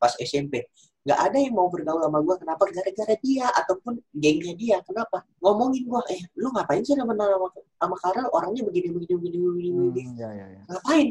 pas 0.00 0.16
SMP, 0.18 0.66
nggak 1.00 1.20
ada 1.30 1.38
yang 1.40 1.54
mau 1.56 1.68
bergaul 1.70 2.02
sama 2.02 2.20
gue. 2.20 2.36
Kenapa? 2.42 2.62
Gara-gara 2.68 3.14
dia 3.22 3.46
ataupun 3.54 4.02
gengnya 4.12 4.52
dia. 4.58 4.76
Kenapa? 4.84 5.24
Ngomongin 5.40 5.86
gue, 5.86 6.00
eh 6.12 6.20
lu 6.36 6.50
ngapain 6.52 6.82
sih 6.84 6.92
sama 6.98 7.16
sama, 7.16 7.48
sama 7.78 7.96
Karel? 8.02 8.28
Orangnya 8.34 8.62
begini 8.66 8.88
begini 8.92 9.14
begini 9.16 9.38
begini. 9.38 9.70
begini. 9.78 10.02
Hmm, 10.04 10.14
ya, 10.18 10.30
ya, 10.34 10.46
ya. 10.50 10.62
Ngapain? 10.68 11.06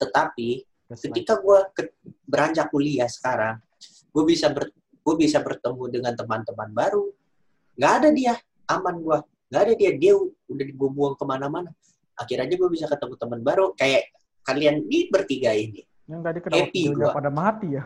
Tetapi 0.00 0.48
like- 0.90 1.00
ketika 1.04 1.34
gue 1.38 1.58
beranjak 2.26 2.66
kuliah 2.72 3.06
sekarang, 3.06 3.62
gue 4.10 4.24
bisa 4.26 4.50
ber, 4.50 4.72
gue 4.74 5.14
bisa 5.18 5.38
bertemu 5.38 5.84
dengan 5.90 6.12
teman-teman 6.16 6.70
baru. 6.74 7.06
Nggak 7.78 7.92
ada 8.02 8.08
dia, 8.10 8.34
aman 8.72 8.96
gue. 8.98 9.18
Nggak 9.52 9.62
ada 9.68 9.74
dia, 9.76 9.90
dia 10.00 10.14
udah 10.52 10.66
gue 10.68 10.90
buang 10.92 11.14
ke 11.16 11.24
mana-mana. 11.24 11.70
Akhirnya 12.16 12.54
gue 12.54 12.70
bisa 12.70 12.86
ketemu 12.86 13.14
teman 13.16 13.40
baru, 13.40 13.72
kayak 13.74 14.12
kalian 14.44 14.84
ini 14.86 15.08
bertiga 15.08 15.56
ini. 15.56 15.82
Yang 16.06 16.20
tadi 16.22 16.38
kenapa 16.44 16.58
Happy 16.68 16.82
gua. 16.92 17.10
pada 17.14 17.30
mati 17.32 17.68
ya? 17.78 17.84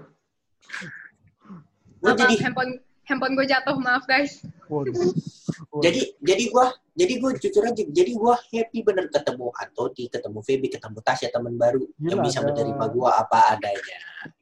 Gue 1.96 2.12
Maaf, 2.12 2.18
jadi, 2.18 2.34
handphone 2.42 2.72
handphone 3.06 3.34
gue 3.38 3.46
jatuh, 3.46 3.76
maaf 3.78 4.04
guys. 4.04 4.42
Waduh. 4.66 4.90
Waduh. 4.92 5.14
jadi, 5.84 6.00
jadi 6.20 6.44
gue, 6.50 6.66
jadi 6.98 7.12
gue 7.22 7.30
jujur 7.38 7.62
aja, 7.62 7.82
jadi 7.86 8.12
gue 8.18 8.34
happy 8.50 8.78
bener 8.82 9.06
ketemu 9.08 9.46
Antoni, 9.62 10.04
ketemu 10.10 10.38
Feby, 10.42 10.68
ketemu 10.74 10.98
Tasya 11.06 11.28
teman 11.30 11.54
baru 11.54 11.86
yang 12.02 12.18
Gila, 12.18 12.26
bisa 12.26 12.38
ada- 12.42 12.50
menerima 12.50 12.84
gue 12.90 13.08
apa 13.08 13.38
adanya. 13.54 13.98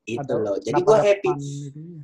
Itu 0.09 0.33
ada 0.33 0.35
loh. 0.41 0.57
Jadi 0.61 0.81
gue 0.81 0.99
happy. 0.99 1.31
gitu 1.37 1.81
ya? 1.85 2.03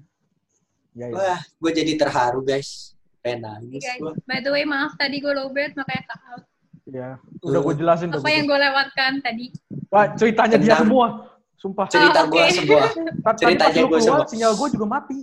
Ya, 0.90 1.06
ya. 1.06 1.14
Wah, 1.14 1.40
gue 1.40 1.70
jadi 1.70 1.92
terharu 1.96 2.42
guys. 2.44 2.98
Nangis 3.22 3.84
gue. 3.84 4.12
by 4.24 4.40
the 4.40 4.48
way, 4.48 4.64
maaf 4.64 4.96
tadi 4.96 5.20
gue 5.20 5.28
lowbat 5.28 5.76
makanya 5.76 6.02
cut 6.08 6.22
out. 6.26 6.42
Ya. 6.84 7.08
Udah 7.40 7.60
gue 7.60 7.74
jelasin 7.76 8.08
tuh. 8.08 8.18
Apa 8.18 8.30
yang 8.30 8.44
gue 8.44 8.58
lewatkan 8.58 9.12
tadi? 9.20 9.52
Wah, 9.86 10.08
ceritanya 10.14 10.56
dia 10.56 10.72
Tentang- 10.72 10.80
semua. 10.82 11.06
Sumpah. 11.54 11.86
Cerita 11.86 12.20
Ah, 12.20 12.26
gue 12.26 12.44
semua. 12.48 12.80
Ta- 13.20 13.36
Tadi 13.36 13.38
ceritanya 13.38 13.68
pas 13.76 13.84
keluar, 13.84 14.00
semua. 14.00 14.24
sinyal 14.26 14.52
gue 14.56 14.68
juga 14.72 14.86
mati. 14.88 15.18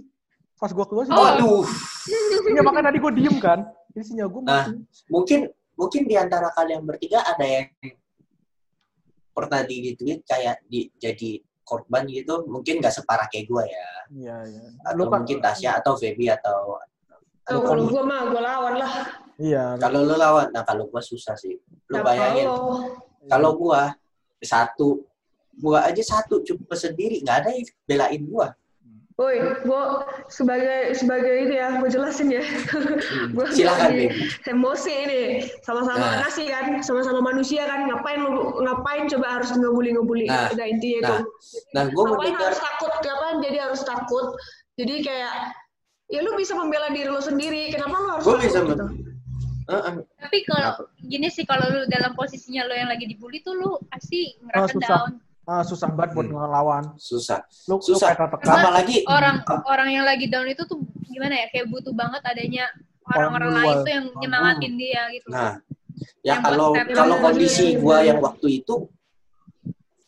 Pas 0.56 0.70
gue 0.70 0.86
keluar, 0.86 1.04
Oh. 1.04 1.08
sinyal 1.08 1.28
Aduh, 1.34 1.62
Iya, 2.48 2.62
makanya 2.62 2.86
tadi 2.88 2.98
gue 3.00 3.12
diem 3.18 3.36
kan. 3.38 3.60
Jadi 3.92 4.04
sinyal 4.06 4.30
gue 4.30 4.42
Nah. 4.46 4.70
mati. 4.70 4.78
mungkin 5.10 5.40
mungkin 5.74 6.02
di 6.06 6.16
antara 6.16 6.54
kalian 6.54 6.82
bertiga 6.84 7.22
ada 7.22 7.42
yang 7.42 7.66
pernah 9.30 9.62
digituin 9.62 10.22
kayak 10.24 10.62
di, 10.66 10.90
jadi 10.96 11.42
korban 11.62 12.06
gitu. 12.08 12.46
Mungkin 12.46 12.80
nggak 12.80 12.94
separah 12.94 13.26
kayak 13.28 13.46
gue 13.46 13.64
ya. 13.66 13.88
Iya, 14.14 14.36
iya. 14.48 14.62
Atau 14.86 15.10
mungkin 15.10 15.38
Tasya 15.38 15.72
atau 15.78 15.94
Feby 15.94 16.30
atau 16.32 16.78
Oh, 17.48 17.64
kalau 17.64 17.84
gue 17.88 18.04
mah 18.04 18.22
gue 18.28 18.42
lawan 18.42 18.74
lah. 18.76 18.94
Iya. 19.38 19.78
kalau 19.78 20.04
lu 20.04 20.16
lawan. 20.18 20.50
Nah 20.52 20.66
kalau 20.66 20.90
gue 20.90 21.02
susah 21.02 21.38
sih. 21.38 21.56
Lu 21.88 21.96
Nah, 21.96 22.04
bayangin 22.04 22.48
kalau- 23.30 23.56
gue 23.56 23.82
satu 24.44 25.04
gua 25.58 25.90
aja 25.90 26.04
satu 26.06 26.46
cuma 26.46 26.78
sendiri 26.78 27.18
nggak 27.26 27.38
ada 27.42 27.50
yang 27.50 27.66
belain 27.90 28.22
gua 28.30 28.54
Woi, 29.18 29.42
gue 29.42 29.82
sebagai 30.30 30.94
sebagai 30.94 31.50
ini 31.50 31.58
ya, 31.58 31.82
gue 31.82 31.90
jelasin 31.90 32.30
ya. 32.30 32.46
Gua 33.34 33.50
silakan 33.50 33.98
Baby. 33.98 34.14
emosi 34.46 34.94
ini, 34.94 35.22
sama-sama 35.66 35.98
Nah. 35.98 36.22
nasi 36.22 36.46
kan, 36.46 36.86
sama-sama 36.86 37.26
manusia 37.26 37.66
kan, 37.66 37.90
ngapain 37.90 38.22
lu 38.22 38.62
ngapain 38.62 39.10
coba 39.10 39.42
harus 39.42 39.50
ngebully 39.58 39.98
ngebully, 39.98 40.30
Nah, 40.30 40.54
nah, 40.54 40.70
intinya 40.70 41.00
nah, 41.02 41.10
itu. 41.10 41.18
nah 41.74 41.84
gue 41.90 41.98
ngapain 41.98 42.30
mendengar 42.30 42.46
harus 42.46 42.62
takut, 42.62 42.92
ngapain 42.94 43.38
jadi 43.42 43.58
harus 43.66 43.82
takut, 43.82 44.26
jadi 44.78 44.94
kayak 45.02 45.34
ya 46.08 46.20
lu 46.20 46.34
bisa 46.34 46.54
membela 46.54 46.88
diri 46.90 47.08
lu 47.08 47.20
sendiri, 47.20 47.70
kenapa 47.70 47.96
lu 47.96 48.08
harus 48.10 48.24
Gua 48.24 48.36
takut 48.36 48.46
bisa 48.48 48.60
gitu? 48.64 48.86
Heeh. 49.68 49.94
Tapi 50.18 50.38
kalau 50.48 50.72
gini 50.98 51.28
sih 51.28 51.44
kalau 51.44 51.68
lu 51.68 51.82
dalam 51.86 52.16
posisinya 52.16 52.64
lu 52.64 52.74
yang 52.74 52.88
lagi 52.88 53.04
dibully 53.04 53.44
tuh 53.44 53.54
lu 53.54 53.76
pasti 53.86 54.40
Ah, 54.48 54.64
ngerasa 54.64 54.74
susah. 54.74 54.88
down. 54.88 55.12
Ah, 55.44 55.64
susah 55.64 55.88
banget 55.90 56.12
buat 56.14 56.28
Hmm. 56.28 56.36
ngelawan. 56.40 56.84
susah 56.98 57.40
Lu, 57.68 57.80
Susah. 57.80 58.12
lu 58.12 58.16
kayak 58.16 58.20
tertekan. 58.32 58.56
apalagi 58.58 58.98
Orang 59.04 59.36
orang 59.64 59.90
yang 59.92 60.04
lagi 60.04 60.28
down 60.28 60.48
itu 60.48 60.64
tuh 60.64 60.80
gimana 61.06 61.36
ya? 61.36 61.48
Kayak 61.52 61.68
butuh 61.68 61.92
banget 61.92 62.20
adanya 62.24 62.66
orang-orang 63.08 63.52
Orang 63.52 63.64
lain 63.64 63.76
tuh 63.84 63.92
yang 63.92 64.06
nyemangatin 64.20 64.74
dia 64.76 65.04
gitu. 65.12 65.28
nah 65.32 65.56
ya 66.24 66.36
Yang 66.36 66.40
kalau 66.44 66.68
kalau 66.76 67.16
kondisi 67.24 67.66
gua 67.80 68.04
yang 68.04 68.20
waktu 68.20 68.48
itu 68.60 68.88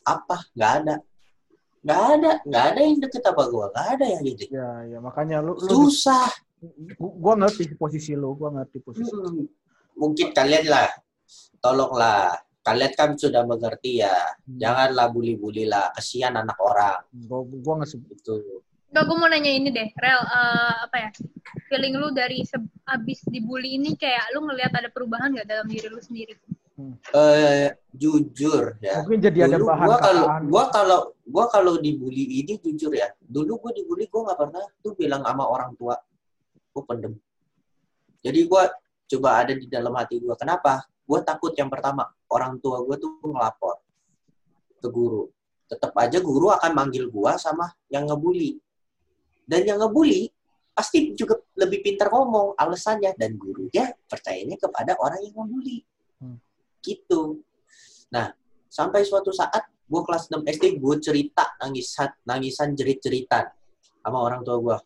apa 0.04 0.38
nggak 0.56 0.72
ada 0.84 0.96
nggak 1.80 2.02
ada 2.16 2.32
nggak 2.44 2.66
ada 2.72 2.80
yang 2.84 2.98
deket 3.00 3.24
apa 3.24 3.44
gua 3.48 3.66
nggak 3.72 3.88
ada 3.96 4.06
yang 4.06 4.22
gitu 4.26 4.44
Ya, 4.52 4.70
ya 4.86 4.98
makanya 5.00 5.38
lu, 5.40 5.56
lu 5.56 5.88
susah 5.88 6.28
gua, 7.00 7.12
gua 7.16 7.34
ngerti 7.46 7.72
posisi 7.74 8.12
lu, 8.14 8.36
gua 8.36 8.50
ngerti 8.60 8.78
posisi. 8.84 9.08
Hmm, 9.16 9.48
mungkin 9.96 10.36
kalian 10.36 10.66
lah 10.68 10.92
tolonglah 11.58 12.36
kalian 12.60 12.92
kan 12.94 13.10
sudah 13.16 13.48
mengerti 13.48 14.04
ya 14.04 14.12
Hmm. 14.44 14.60
janganlah 14.60 15.08
bully-bully 15.14 15.64
lah 15.66 15.94
kesian 15.96 16.36
anak 16.36 16.60
orang 16.60 17.00
Gua, 17.26 17.42
gua 17.48 17.74
nggak 17.84 17.90
se- 17.90 18.04
itu 18.12 18.64
Enggak, 18.90 19.06
gue 19.06 19.18
mau 19.22 19.30
nanya 19.30 19.54
ini 19.54 19.70
deh, 19.70 19.86
Rel, 20.02 20.18
eh, 20.18 20.76
apa 20.90 20.98
ya? 20.98 21.10
Feeling 21.70 21.94
lu 22.02 22.10
dari 22.10 22.42
abis 22.90 23.22
dibully 23.30 23.78
ini 23.78 23.94
kayak 23.94 24.34
lu 24.34 24.42
ngelihat 24.42 24.74
ada 24.74 24.90
perubahan 24.90 25.30
nggak 25.30 25.46
dalam 25.46 25.70
diri 25.70 25.94
lu 25.94 26.02
sendiri? 26.02 26.34
Eh 27.14 27.70
jujur 27.94 28.78
ya. 28.80 29.02
Mungkin 29.04 29.22
jadi 29.22 29.40
ada 29.50 29.58
dulu 29.58 29.68
bahan 29.70 29.88
gua 29.88 29.98
kalau 29.98 30.26
gua 30.46 30.64
kalau 30.70 31.00
gua 31.26 31.46
kalau 31.50 31.74
dibully 31.82 32.44
ini 32.44 32.58
jujur 32.62 32.94
ya 32.94 33.10
dulu 33.20 33.58
gua 33.60 33.72
dibully 33.74 34.06
gua 34.08 34.32
nggak 34.32 34.40
pernah 34.40 34.64
tuh 34.82 34.94
bilang 34.96 35.22
sama 35.26 35.44
orang 35.46 35.72
tua. 35.76 35.96
Gua 36.72 36.84
pendem. 36.86 37.14
Jadi 38.22 38.40
gua 38.46 38.70
coba 39.10 39.30
ada 39.44 39.54
di 39.58 39.66
dalam 39.66 39.94
hati 39.98 40.22
gua. 40.22 40.38
Kenapa? 40.38 40.86
Gua 41.04 41.20
takut 41.26 41.54
yang 41.58 41.68
pertama 41.68 42.06
orang 42.30 42.62
tua 42.62 42.82
gua 42.86 42.96
tuh 42.96 43.18
ngelapor 43.26 43.76
ke 44.80 44.88
guru. 44.88 45.28
Tetap 45.70 45.94
aja 45.98 46.18
guru 46.22 46.50
akan 46.54 46.72
manggil 46.74 47.10
gua 47.10 47.38
sama 47.38 47.74
yang 47.90 48.06
ngebully. 48.06 48.62
Dan 49.50 49.66
yang 49.66 49.82
ngebully 49.82 50.30
pasti 50.80 51.12
juga 51.12 51.36
lebih 51.60 51.84
pintar 51.84 52.08
ngomong 52.08 52.56
alasannya 52.56 53.12
dan 53.20 53.36
gurunya 53.36 53.92
percayanya 54.08 54.56
kepada 54.56 54.96
orang 54.96 55.20
yang 55.28 55.36
ngebully. 55.36 55.84
Hmm. 55.84 55.99
Gitu 56.84 57.42
Nah, 58.10 58.34
sampai 58.70 59.06
suatu 59.06 59.30
saat 59.30 59.70
gue 59.90 60.02
kelas 60.06 60.30
6 60.30 60.46
SD 60.46 60.66
gue 60.78 60.96
cerita 61.02 61.58
nangisan 61.62 62.10
nangisan 62.26 62.74
jerit-jeritan 62.78 63.46
sama 64.02 64.18
orang 64.22 64.42
tua 64.46 64.58
gue. 64.62 64.78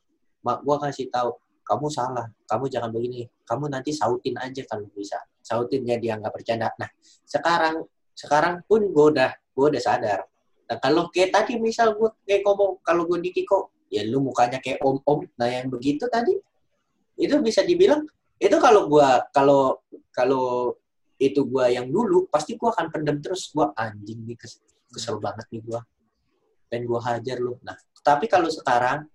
Mak 0.44 0.58
gue 0.64 0.76
kasih 0.88 1.08
tahu 1.08 1.32
kamu 1.64 1.88
salah, 1.88 2.28
kamu 2.44 2.68
jangan 2.68 2.92
begini, 2.92 3.24
kamu 3.48 3.72
nanti 3.72 3.96
sautin 3.96 4.36
aja 4.36 4.64
kalau 4.68 4.88
bisa. 4.92 5.16
Sautinnya 5.40 5.96
dia 5.96 6.20
nggak 6.20 6.32
bercanda. 6.36 6.72
Nah, 6.76 6.92
sekarang 7.24 7.88
sekarang 8.12 8.64
pun 8.68 8.92
gue 8.92 9.06
udah 9.16 9.32
gue 9.32 9.66
udah 9.72 9.82
sadar. 9.84 10.28
Nah, 10.68 10.78
kalau 10.80 11.08
kayak 11.12 11.32
tadi 11.32 11.60
misal 11.60 11.96
gue 11.96 12.12
kayak 12.28 12.44
ngomong 12.44 12.84
kalau 12.84 13.08
gue 13.08 13.20
di 13.24 13.32
Kiko, 13.32 13.72
ya 13.88 14.04
lu 14.04 14.20
mukanya 14.20 14.60
kayak 14.60 14.84
om-om. 14.84 15.24
Nah, 15.40 15.48
yang 15.48 15.72
begitu 15.72 16.08
tadi 16.12 16.36
itu 17.16 17.36
bisa 17.40 17.64
dibilang 17.64 18.04
itu 18.42 18.58
kalau 18.60 18.90
gua 18.90 19.24
kalau 19.32 19.80
kalau 20.12 20.76
itu 21.32 21.46
gua 21.48 21.72
yang 21.72 21.88
dulu 21.88 22.28
pasti 22.28 22.58
gua 22.60 22.76
akan 22.76 22.88
pendem 22.92 23.18
terus. 23.24 23.52
Gua 23.54 23.72
anjing 23.78 24.24
nih 24.28 24.36
kes- 24.36 24.64
kesel 24.92 25.22
banget 25.22 25.48
nih 25.54 25.62
gua. 25.64 25.82
Pengen 26.68 26.90
gue 26.90 27.02
hajar 27.06 27.38
lu. 27.38 27.54
Nah 27.62 27.78
tapi 28.04 28.26
kalau 28.28 28.50
sekarang 28.50 29.06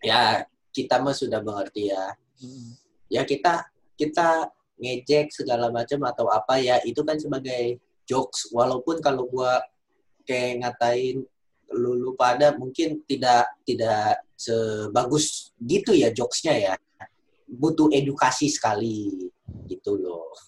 ya 0.00 0.46
kita 0.72 1.02
mah 1.02 1.12
sudah 1.12 1.42
mengerti 1.44 1.92
ya. 1.92 2.14
Mm. 2.36 2.70
ya 3.08 3.22
kita 3.24 3.64
kita 3.96 4.52
ngejek 4.76 5.32
segala 5.32 5.72
macam 5.72 6.04
atau 6.04 6.28
apa 6.28 6.60
ya 6.60 6.78
itu 6.84 7.00
kan 7.02 7.16
sebagai 7.16 7.80
jokes. 8.06 8.52
Walaupun 8.52 9.02
kalau 9.02 9.26
gua 9.26 9.60
kayak 10.28 10.62
ngatain 10.62 11.26
lu, 11.74 11.90
lu 11.98 12.12
pada 12.14 12.54
mungkin 12.54 13.02
tidak 13.08 13.50
tidak 13.66 14.22
sebagus 14.36 15.50
gitu 15.58 15.96
ya 15.96 16.12
jokesnya 16.14 16.54
ya. 16.54 16.74
Butuh 17.46 17.90
edukasi 17.94 18.50
sekali 18.50 19.30
gitu 19.66 19.98
loh 19.98 20.45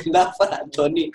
kenapa 0.00 0.44
Tony 0.70 1.08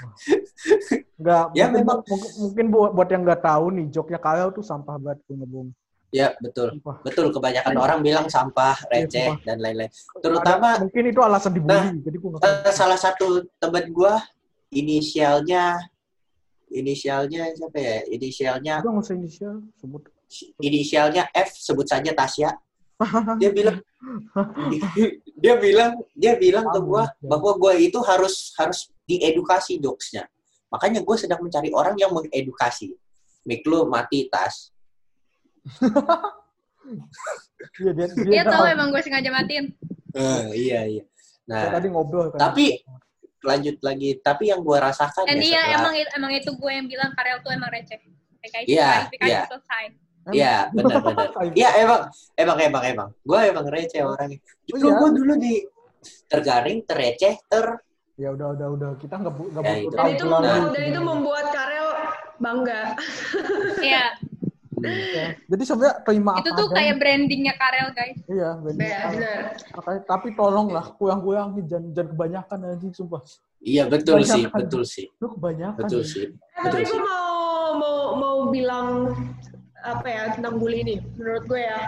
Enggak, 1.15 1.45
Ya, 1.53 1.69
memang- 1.69 2.01
mungkin, 2.01 2.31
mungkin 2.39 2.65
buat, 2.69 2.91
buat 2.93 3.09
yang 3.09 3.21
nggak 3.21 3.41
tahu 3.41 3.65
nih, 3.77 3.85
joknya 3.89 4.17
Kyle 4.17 4.49
tuh 4.51 4.61
sampah 4.61 4.97
banget 4.97 5.21
ngebung. 5.29 5.69
ya 6.11 6.35
betul 6.43 6.75
Sumpah. 6.75 6.99
betul 7.07 7.31
kebanyakan 7.31 7.71
orang 7.77 7.99
bilang 8.03 8.27
sampah 8.27 8.75
receh 8.91 9.31
sumpah. 9.31 9.47
dan 9.47 9.57
lain-lain 9.57 9.87
Terutama- 10.19 10.75
Ada- 10.75 10.81
mungkin 10.83 11.03
itu 11.07 11.19
alasan 11.23 11.51
dibully, 11.55 11.71
Nah, 11.71 11.95
jadi 12.03 12.17
Eh, 12.67 12.73
salah 12.75 12.99
satu 12.99 13.47
teman 13.55 13.87
gua 13.89 14.19
inisialnya 14.69 15.79
inisialnya 16.67 17.51
siapa 17.51 17.77
ya 17.77 17.95
inisialnya 18.07 18.73
Udah 18.79 18.91
nggak 18.91 19.03
usah 19.03 19.15
inisial, 19.15 19.55
sebut. 19.75 20.03
inisialnya 20.59 21.27
F 21.31 21.51
sebut 21.53 21.83
saja 21.83 22.11
Tasya 22.11 22.49
dia 23.37 23.51
bilang 23.57 23.77
dia 25.41 25.53
bilang 25.57 25.91
dia 26.13 26.33
bilang 26.35 26.65
ke 26.67 26.79
gua 26.79 27.09
bahwa 27.19 27.51
gua 27.55 27.73
itu 27.73 27.97
harus 28.01 28.53
harus 28.55 28.89
diedukasi 29.03 29.77
jokesnya 29.77 30.25
makanya 30.67 31.01
gue 31.01 31.15
sedang 31.15 31.41
mencari 31.41 31.67
orang 31.71 31.95
yang 31.95 32.09
mengedukasi 32.09 32.95
Mik 33.43 33.65
lu 33.65 33.85
mati 33.85 34.25
tas 34.25 34.71
Iya, 37.77 37.91
dia, 37.93 38.07
dia, 38.09 38.31
Dia 38.31 38.43
tahu 38.43 38.65
tahu. 38.65 38.73
emang 38.73 38.87
gue 38.89 38.99
sengaja 38.99 39.29
matiin. 39.29 39.65
Eh, 40.11 40.43
iya 40.59 40.81
iya 40.83 41.03
Saya 41.45 41.71
nah 41.71 41.71
tadi 41.71 41.87
ngobrol 41.87 42.27
kan. 42.29 42.49
tapi 42.49 42.81
lanjut 43.41 43.77
lagi 43.79 44.19
tapi 44.19 44.49
yang 44.49 44.61
gua 44.61 44.89
rasakan 44.89 45.23
Dan 45.23 45.39
ya 45.39 45.45
iya 45.45 45.61
setelah- 45.61 45.77
emang 45.77 45.93
emang 46.17 46.31
itu 46.35 46.51
gue 46.51 46.71
yang 46.71 46.87
bilang 46.87 47.11
Karel 47.13 47.39
tuh 47.39 47.51
emang 47.51 47.69
receh. 47.69 47.99
Kayak 48.41 48.65
Iya, 48.65 48.89
klarifikasi 49.07 49.29
iya. 49.29 49.41
selesai. 49.45 49.85
Iya, 50.29 50.55
benar-benar. 50.75 51.33
Iya, 51.57 51.69
emang, 51.81 52.01
emang, 52.37 52.57
emang, 52.61 52.83
emang. 52.85 53.09
Gue 53.25 53.39
emang 53.49 53.65
receh 53.65 54.05
orangnya. 54.05 54.37
Dulu 54.69 54.85
iya. 54.85 54.93
gue 55.01 55.09
dulu 55.17 55.33
di 55.41 55.53
tergaring, 56.29 56.85
terreceh, 56.85 57.41
ter... 57.49 57.65
Ya 58.21 58.29
udah, 58.29 58.53
udah, 58.53 58.67
udah. 58.77 58.89
Kita 59.01 59.17
nggak 59.17 59.33
bu- 59.33 59.49
nggak 59.49 59.63
Ya, 59.65 59.71
butuh 59.81 59.89
itu. 59.89 59.97
Dan 59.97 60.07
itu, 60.13 60.25
membuat, 60.29 60.69
dan 60.77 60.83
itu 60.85 61.01
membuat 61.01 61.45
Karel 61.49 61.87
bangga. 62.37 62.81
Iya, 63.81 64.05
Ya. 64.81 65.37
Jadi 65.45 65.61
sebenarnya 65.61 66.01
terima 66.01 66.41
itu 66.41 66.49
apa 66.49 66.57
tuh 66.57 66.67
adanya. 66.73 66.77
kayak 66.81 66.95
brandingnya 66.97 67.53
Karel 67.53 67.87
guys. 67.93 68.17
Iya, 68.25 68.49
benar. 68.57 68.81
Benar, 68.81 69.05
benar. 69.13 69.39
Makanya, 69.77 70.01
tapi 70.09 70.27
tolonglah, 70.33 70.85
kuyang-kuyangin 70.97 71.65
jangan, 71.69 71.85
jangan 71.93 72.09
kebanyakan 72.17 72.57
anjing, 72.65 72.93
sumpah. 72.97 73.21
Iya, 73.61 73.83
betul 73.85 74.25
sih, 74.25 74.41
Kebanyakan. 74.49 74.57
betul 74.57 74.83
sih. 74.89 75.05
Lu 75.21 75.27
kebanyakan. 75.37 75.81
Betul 75.85 76.01
ya. 76.01 76.09
sih. 76.09 76.25
Eh, 76.25 76.29
tapi 76.33 76.65
Betul 76.65 76.81
sih. 76.81 76.97
gue 76.97 77.01
mau 77.05 77.37
mau 77.77 77.97
mau 78.17 78.37
bilang 78.49 78.87
apa 79.81 80.07
ya 80.07 80.23
tentang 80.37 80.61
bully 80.61 80.85
ini 80.85 80.95
menurut 81.17 81.43
gue 81.45 81.61
ya 81.61 81.81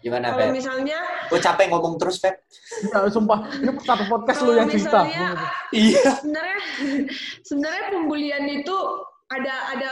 Gimana, 0.00 0.32
kalau 0.32 0.54
misalnya 0.54 0.98
Gue 1.26 1.40
capek 1.40 1.66
ngomong 1.72 1.96
terus, 1.96 2.20
Pep. 2.20 2.44
Ya, 2.92 3.08
sumpah, 3.08 3.48
ini 3.56 3.72
satu 3.82 4.04
podcast 4.06 4.44
lu 4.44 4.54
yang 4.54 4.68
cerita. 4.68 5.02
misalnya 5.02 5.28
Iya. 5.74 6.02
sebenarnya 6.20 6.58
sebenarnya 7.42 7.84
pembulian 7.90 8.44
itu 8.46 8.76
ada 9.32 9.54
ada 9.72 9.90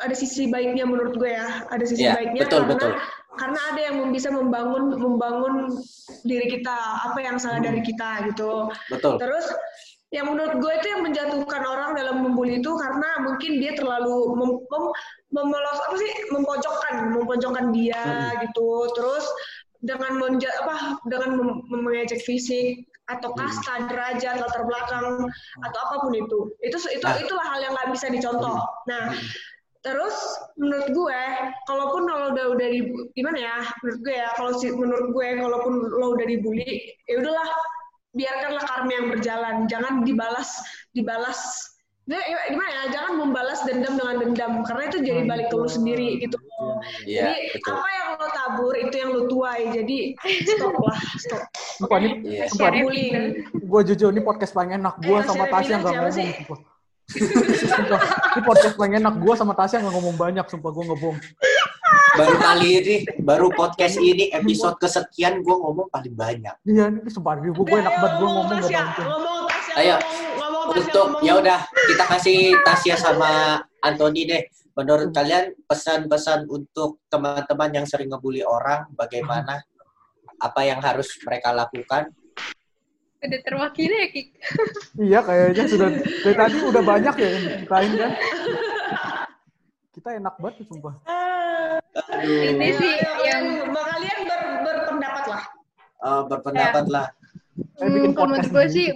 ada 0.00 0.14
sisi 0.16 0.48
baiknya 0.48 0.88
menurut 0.88 1.20
gue 1.20 1.28
ya 1.28 1.68
ada 1.68 1.84
sisi 1.84 2.08
Iya, 2.08 2.16
baiknya 2.16 2.40
betul, 2.48 2.64
karena 2.64 2.72
betul. 2.72 2.92
karena 3.36 3.60
ada 3.70 3.80
yang 3.84 3.96
bisa 4.08 4.28
membangun 4.32 4.96
membangun 4.96 5.54
diri 6.24 6.46
kita 6.48 6.76
apa 7.04 7.18
yang 7.20 7.36
salah 7.36 7.60
dari 7.60 7.84
kita 7.84 8.32
gitu 8.32 8.72
Betul. 8.88 9.20
Terus 9.20 9.44
yang 10.08 10.32
menurut 10.32 10.56
gue 10.56 10.72
itu 10.72 10.86
yang 10.88 11.04
menjatuhkan 11.04 11.62
orang 11.68 11.92
dalam 11.92 12.24
membuli 12.24 12.64
itu 12.64 12.70
karena 12.80 13.28
mungkin 13.28 13.60
dia 13.60 13.76
terlalu 13.76 14.40
mem, 14.40 14.50
mem, 14.56 14.84
memelos 15.28 15.78
apa 15.84 15.96
sih 16.00 16.12
mempojokkan 16.32 16.94
mempojokkan 17.12 17.70
dia 17.72 18.32
gitu. 18.40 18.88
Terus 18.96 19.24
dengan 19.78 20.18
menja, 20.18 20.50
apa 20.64 20.98
dengan 21.06 21.38
mem- 21.38 21.62
mengejek 21.70 22.18
fisik 22.26 22.82
atau 23.08 23.32
kasta 23.38 23.88
derajat 23.88 24.36
latar 24.42 24.62
belakang 24.68 25.30
atau 25.64 25.78
apa 25.88 25.94
pun 26.04 26.12
itu. 26.12 26.52
Itu 26.60 26.76
itu 26.92 27.04
Nah. 27.04 27.16
itulah 27.20 27.46
hal 27.46 27.60
yang 27.62 27.72
nggak 27.76 27.90
bisa 27.94 28.06
dicontoh. 28.12 28.58
Nah 28.90 29.14
terus 29.86 30.16
menurut 30.58 30.90
gue 30.90 31.20
kalaupun 31.70 32.02
lo 32.10 32.34
udah 32.34 32.46
udah 32.50 32.66
di 32.66 32.80
gimana 33.14 33.38
ya 33.38 33.56
menurut 33.80 34.00
gue 34.02 34.14
ya 34.18 34.28
kalau 34.34 34.52
si, 34.58 34.66
menurut 34.74 35.14
gue 35.14 35.28
kalaupun 35.38 35.74
lo 35.86 36.18
udah 36.18 36.26
dibully 36.26 36.82
ya 37.06 37.22
udahlah 37.22 37.46
biarkanlah 38.12 38.64
karma 38.66 38.92
yang 38.92 39.06
berjalan. 39.14 39.56
Jangan 39.70 40.02
dibalas 40.02 40.58
dibalas 40.92 41.38
gimana 42.08 42.70
ya 42.72 42.84
jangan 42.88 43.12
membalas 43.18 43.60
dendam 43.62 43.94
dengan 43.94 44.16
dendam 44.18 44.52
karena 44.64 44.82
itu 44.86 44.98
jadi 44.98 45.20
balik 45.24 45.46
ke 45.48 45.56
lu 45.56 45.68
sendiri 45.68 46.16
gitu 46.18 46.40
Iya, 47.04 47.34
jadi 47.34 47.36
betul. 47.52 47.74
apa 47.74 47.88
yang 47.90 48.08
lo 48.14 48.26
tabur 48.30 48.74
itu 48.74 48.94
yang 48.96 49.10
lo 49.10 49.22
tuai 49.26 49.62
jadi 49.68 49.98
stop 50.46 50.74
lah 50.78 50.98
stop 51.16 51.42
Sumpah, 51.76 51.98
ini, 52.00 52.10
Iya. 52.24 52.44
sumpah, 52.48 52.70
bullying 52.72 53.14
gue 53.52 53.80
jujur, 53.84 54.08
ini 54.10 54.20
podcast 54.20 54.50
paling 54.50 54.72
enak. 54.74 54.94
Gue 54.98 55.18
Eh, 55.20 55.22
sama 55.22 55.44
Tasya 55.46 55.74
nggak 55.78 55.94
ngomong. 55.94 56.10
sih? 56.10 56.28
Sumpah. 57.62 58.00
Ini 58.34 58.40
podcast 58.42 58.74
paling 58.74 58.94
enak. 58.98 59.14
Gue 59.16 59.34
sama 59.34 59.52
Tasya 59.52 59.78
nggak 59.78 59.94
ngomong 59.94 60.16
banyak. 60.16 60.44
Sumpah, 60.44 60.70
gue 60.70 60.84
ngebom. 60.84 61.16
Baru 62.10 62.34
kali 62.36 62.68
ini, 62.74 62.94
baru 63.20 63.46
podcast 63.48 63.96
ini, 63.96 64.32
episode 64.32 64.74
kesekian 64.76 65.38
gue 65.38 65.54
ngomong 65.54 65.86
paling 65.88 66.12
banyak. 66.12 66.54
Iya, 66.64 66.90
ini 66.90 67.06
sumpah. 67.06 67.38
Gue 67.38 67.52
gue 67.54 67.78
enak 67.78 67.94
banget. 67.94 68.12
Gue 68.16 68.28
ngomong 68.28 68.56
nggak 68.58 68.72
ngomong 68.98 69.46
Tasya 69.46 69.76
Ayo, 69.78 69.96
Untuk, 70.68 71.24
ya 71.24 71.40
udah, 71.40 71.60
kita 71.88 72.04
kasih 72.04 72.38
Tasya 72.60 72.96
sama 73.00 73.56
Anthony 73.80 74.28
deh. 74.28 74.42
Menurut 74.76 75.10
kalian, 75.10 75.56
pesan-pesan 75.66 76.46
untuk 76.46 77.02
teman-teman 77.08 77.70
yang 77.72 77.86
sering 77.88 78.12
ngebully 78.12 78.46
orang, 78.46 78.86
bagaimana? 78.94 79.64
Apa 80.38 80.62
yang 80.62 80.78
harus 80.78 81.10
mereka 81.26 81.50
lakukan? 81.50 82.14
Udah 83.18 83.40
terwakili 83.42 83.96
ya, 83.98 84.08
Kik. 84.14 84.28
Iya, 85.08 85.18
kayaknya 85.26 85.64
sudah. 85.66 85.88
Dari 85.98 86.36
tadi 86.38 86.56
udah 86.62 86.82
banyak 86.84 87.14
ya 87.18 87.28
yang 87.28 87.42
diceritain 87.42 87.92
kan. 87.98 88.10
Kita 89.90 90.08
enak 90.14 90.34
banget, 90.38 90.62
sumpah. 90.70 90.94
Aduh, 91.98 92.42
Ini 92.54 92.68
sih 92.78 92.92
yang 93.26 93.42
kalian- 93.66 93.74
kalian 93.74 94.18
ber, 94.22 94.40
berpendapat 94.62 95.24
lah 95.26 95.42
eh, 95.98 96.22
berpendapat 96.30 96.84
lah. 96.86 97.06
Eh, 97.82 97.90
bikin 97.90 98.10
Hmm, 98.10 98.14
kalau 98.14 98.28
menurut 98.30 98.46
gue 98.46 98.64
sih 98.70 98.86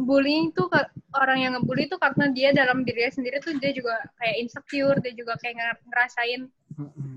bullying 0.00 0.50
tuh 0.52 0.66
orang 1.14 1.38
yang 1.40 1.52
ngebully 1.54 1.86
tuh 1.86 2.00
karena 2.00 2.30
dia 2.32 2.50
dalam 2.50 2.82
dirinya 2.82 3.12
sendiri 3.12 3.38
tuh 3.38 3.54
dia 3.60 3.70
juga 3.70 4.00
kayak 4.18 4.36
insecure, 4.40 4.98
dia 5.04 5.12
juga 5.12 5.36
kayak 5.38 5.54
nger- 5.56 5.82
ngerasain 5.88 6.40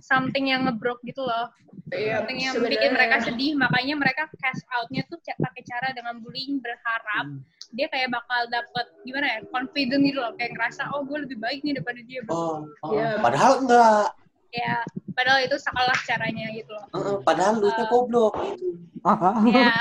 something 0.04 0.54
yang 0.54 0.70
ngebrok 0.70 1.02
gitu 1.02 1.26
loh. 1.26 1.50
Iya, 1.88 2.20
Something 2.20 2.38
yang 2.44 2.54
sebenarnya. 2.54 2.74
bikin 2.78 2.92
mereka 2.94 3.16
sedih, 3.24 3.52
makanya 3.56 3.96
mereka 3.96 4.24
cash 4.38 4.62
out-nya 4.76 5.08
tuh 5.08 5.18
pakai 5.24 5.64
cara 5.64 5.96
dengan 5.96 6.20
bullying 6.20 6.60
berharap 6.60 7.26
Hmm. 7.26 7.42
dia 7.72 7.88
kayak 7.88 8.12
bakal 8.12 8.48
dapet 8.48 8.86
gimana 9.04 9.28
ya, 9.28 9.40
confident 9.52 10.02
gitu 10.04 10.20
loh, 10.20 10.32
kayak 10.36 10.52
ngerasa 10.56 10.88
oh 10.92 11.04
gue 11.04 11.18
lebih 11.24 11.40
baik 11.40 11.64
nih 11.64 11.80
daripada 11.80 12.00
dia. 12.04 12.20
Oh, 12.28 12.68
oh, 12.84 12.92
Iya. 12.92 13.20
padahal 13.24 13.64
enggak. 13.64 14.08
Ya, 14.56 14.80
padahal 15.12 15.44
itu 15.44 15.60
salah 15.60 15.96
caranya 16.08 16.48
gitu 16.56 16.72
loh. 16.72 16.86
Eh, 16.88 17.00
eh, 17.00 17.18
padahal 17.24 17.60
lu 17.60 17.68
nya 17.68 17.86
goblok 17.88 18.34
gitu. 18.52 18.68
Ya? 19.52 19.76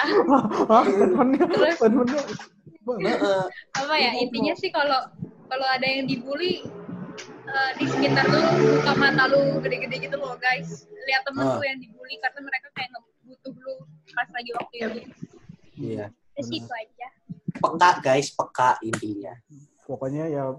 Temennya, 1.11 1.47
Terus? 1.47 1.79
Apa 2.87 3.95
ya 3.99 4.11
intinya 4.17 4.55
sih 4.55 4.71
kalau 4.71 5.11
kalau 5.47 5.67
ada 5.67 5.83
yang 5.83 6.07
dibully 6.07 6.63
eh, 7.47 7.71
di 7.79 7.85
sekitar 7.87 8.27
lu 8.27 8.41
buka 8.79 8.93
mata 8.95 9.27
lu 9.27 9.59
gede-gede 9.59 10.07
gitu 10.07 10.17
loh 10.17 10.39
guys 10.39 10.87
lihat 11.05 11.23
temen 11.27 11.43
Ah. 11.45 11.59
lu 11.59 11.65
yang 11.65 11.79
dibully 11.79 12.15
karena 12.19 12.41
mereka 12.43 12.69
kayak 12.75 12.91
butuh 13.23 13.53
lu 13.53 13.75
pas 14.15 14.29
lagi 14.31 14.51
waktu 14.55 14.75
itu 14.79 15.01
Iya. 15.77 16.07
ya 16.09 16.43
sih 16.43 16.63
itu 16.63 16.71
aja 16.71 17.09
Peka 17.57 18.05
guys, 18.05 18.29
peka 18.37 18.77
intinya. 18.85 19.33
Pokoknya 19.89 20.29
ya 20.29 20.53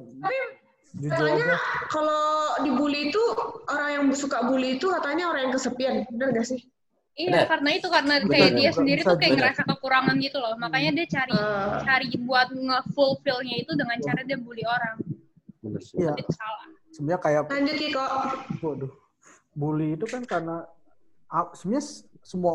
Katanya 0.97 1.45
aja. 1.45 1.57
kalau 1.93 2.25
dibully 2.65 3.13
itu 3.13 3.21
orang 3.69 3.89
yang 3.93 4.03
suka 4.17 4.41
bully 4.49 4.81
itu 4.81 4.89
katanya 4.89 5.29
orang 5.29 5.45
yang 5.45 5.53
kesepian, 5.53 5.95
benar 6.09 6.33
gak 6.33 6.47
sih? 6.49 6.57
Iya 7.17 7.29
Benar. 7.33 7.47
karena 7.49 7.69
itu 7.73 7.87
karena 7.89 8.13
kayak 8.21 8.29
benar. 8.29 8.55
dia 8.55 8.69
sendiri 8.71 9.01
Bisa 9.01 9.09
tuh 9.09 9.17
kayak 9.17 9.33
ngerasa 9.35 9.61
kekurangan 9.65 10.15
gitu 10.17 10.37
loh 10.37 10.53
makanya 10.55 10.91
dia 10.93 11.07
cari 11.11 11.33
Eh. 11.33 11.77
cari 11.81 12.07
buat 12.19 12.47
nge-fulfillnya 12.49 13.55
itu 13.57 13.71
dengan 13.73 13.97
cara 13.99 14.21
dia 14.21 14.37
bully 14.37 14.63
orang 14.63 14.97
Bener 15.57 15.81
sih. 15.81 15.97
Iya, 15.97 16.13
itu 16.13 16.31
salah 16.31 16.63
sebenarnya 16.93 17.19
kayak 17.19 17.41
Lanjut 17.49 17.75
Kiko. 17.75 18.05
waduh. 18.61 18.91
Bully 19.51 19.97
itu 19.97 20.05
kan 20.05 20.21
karena 20.23 20.61
ah, 21.27 21.49
sebenarnya 21.51 21.85
semua 22.21 22.53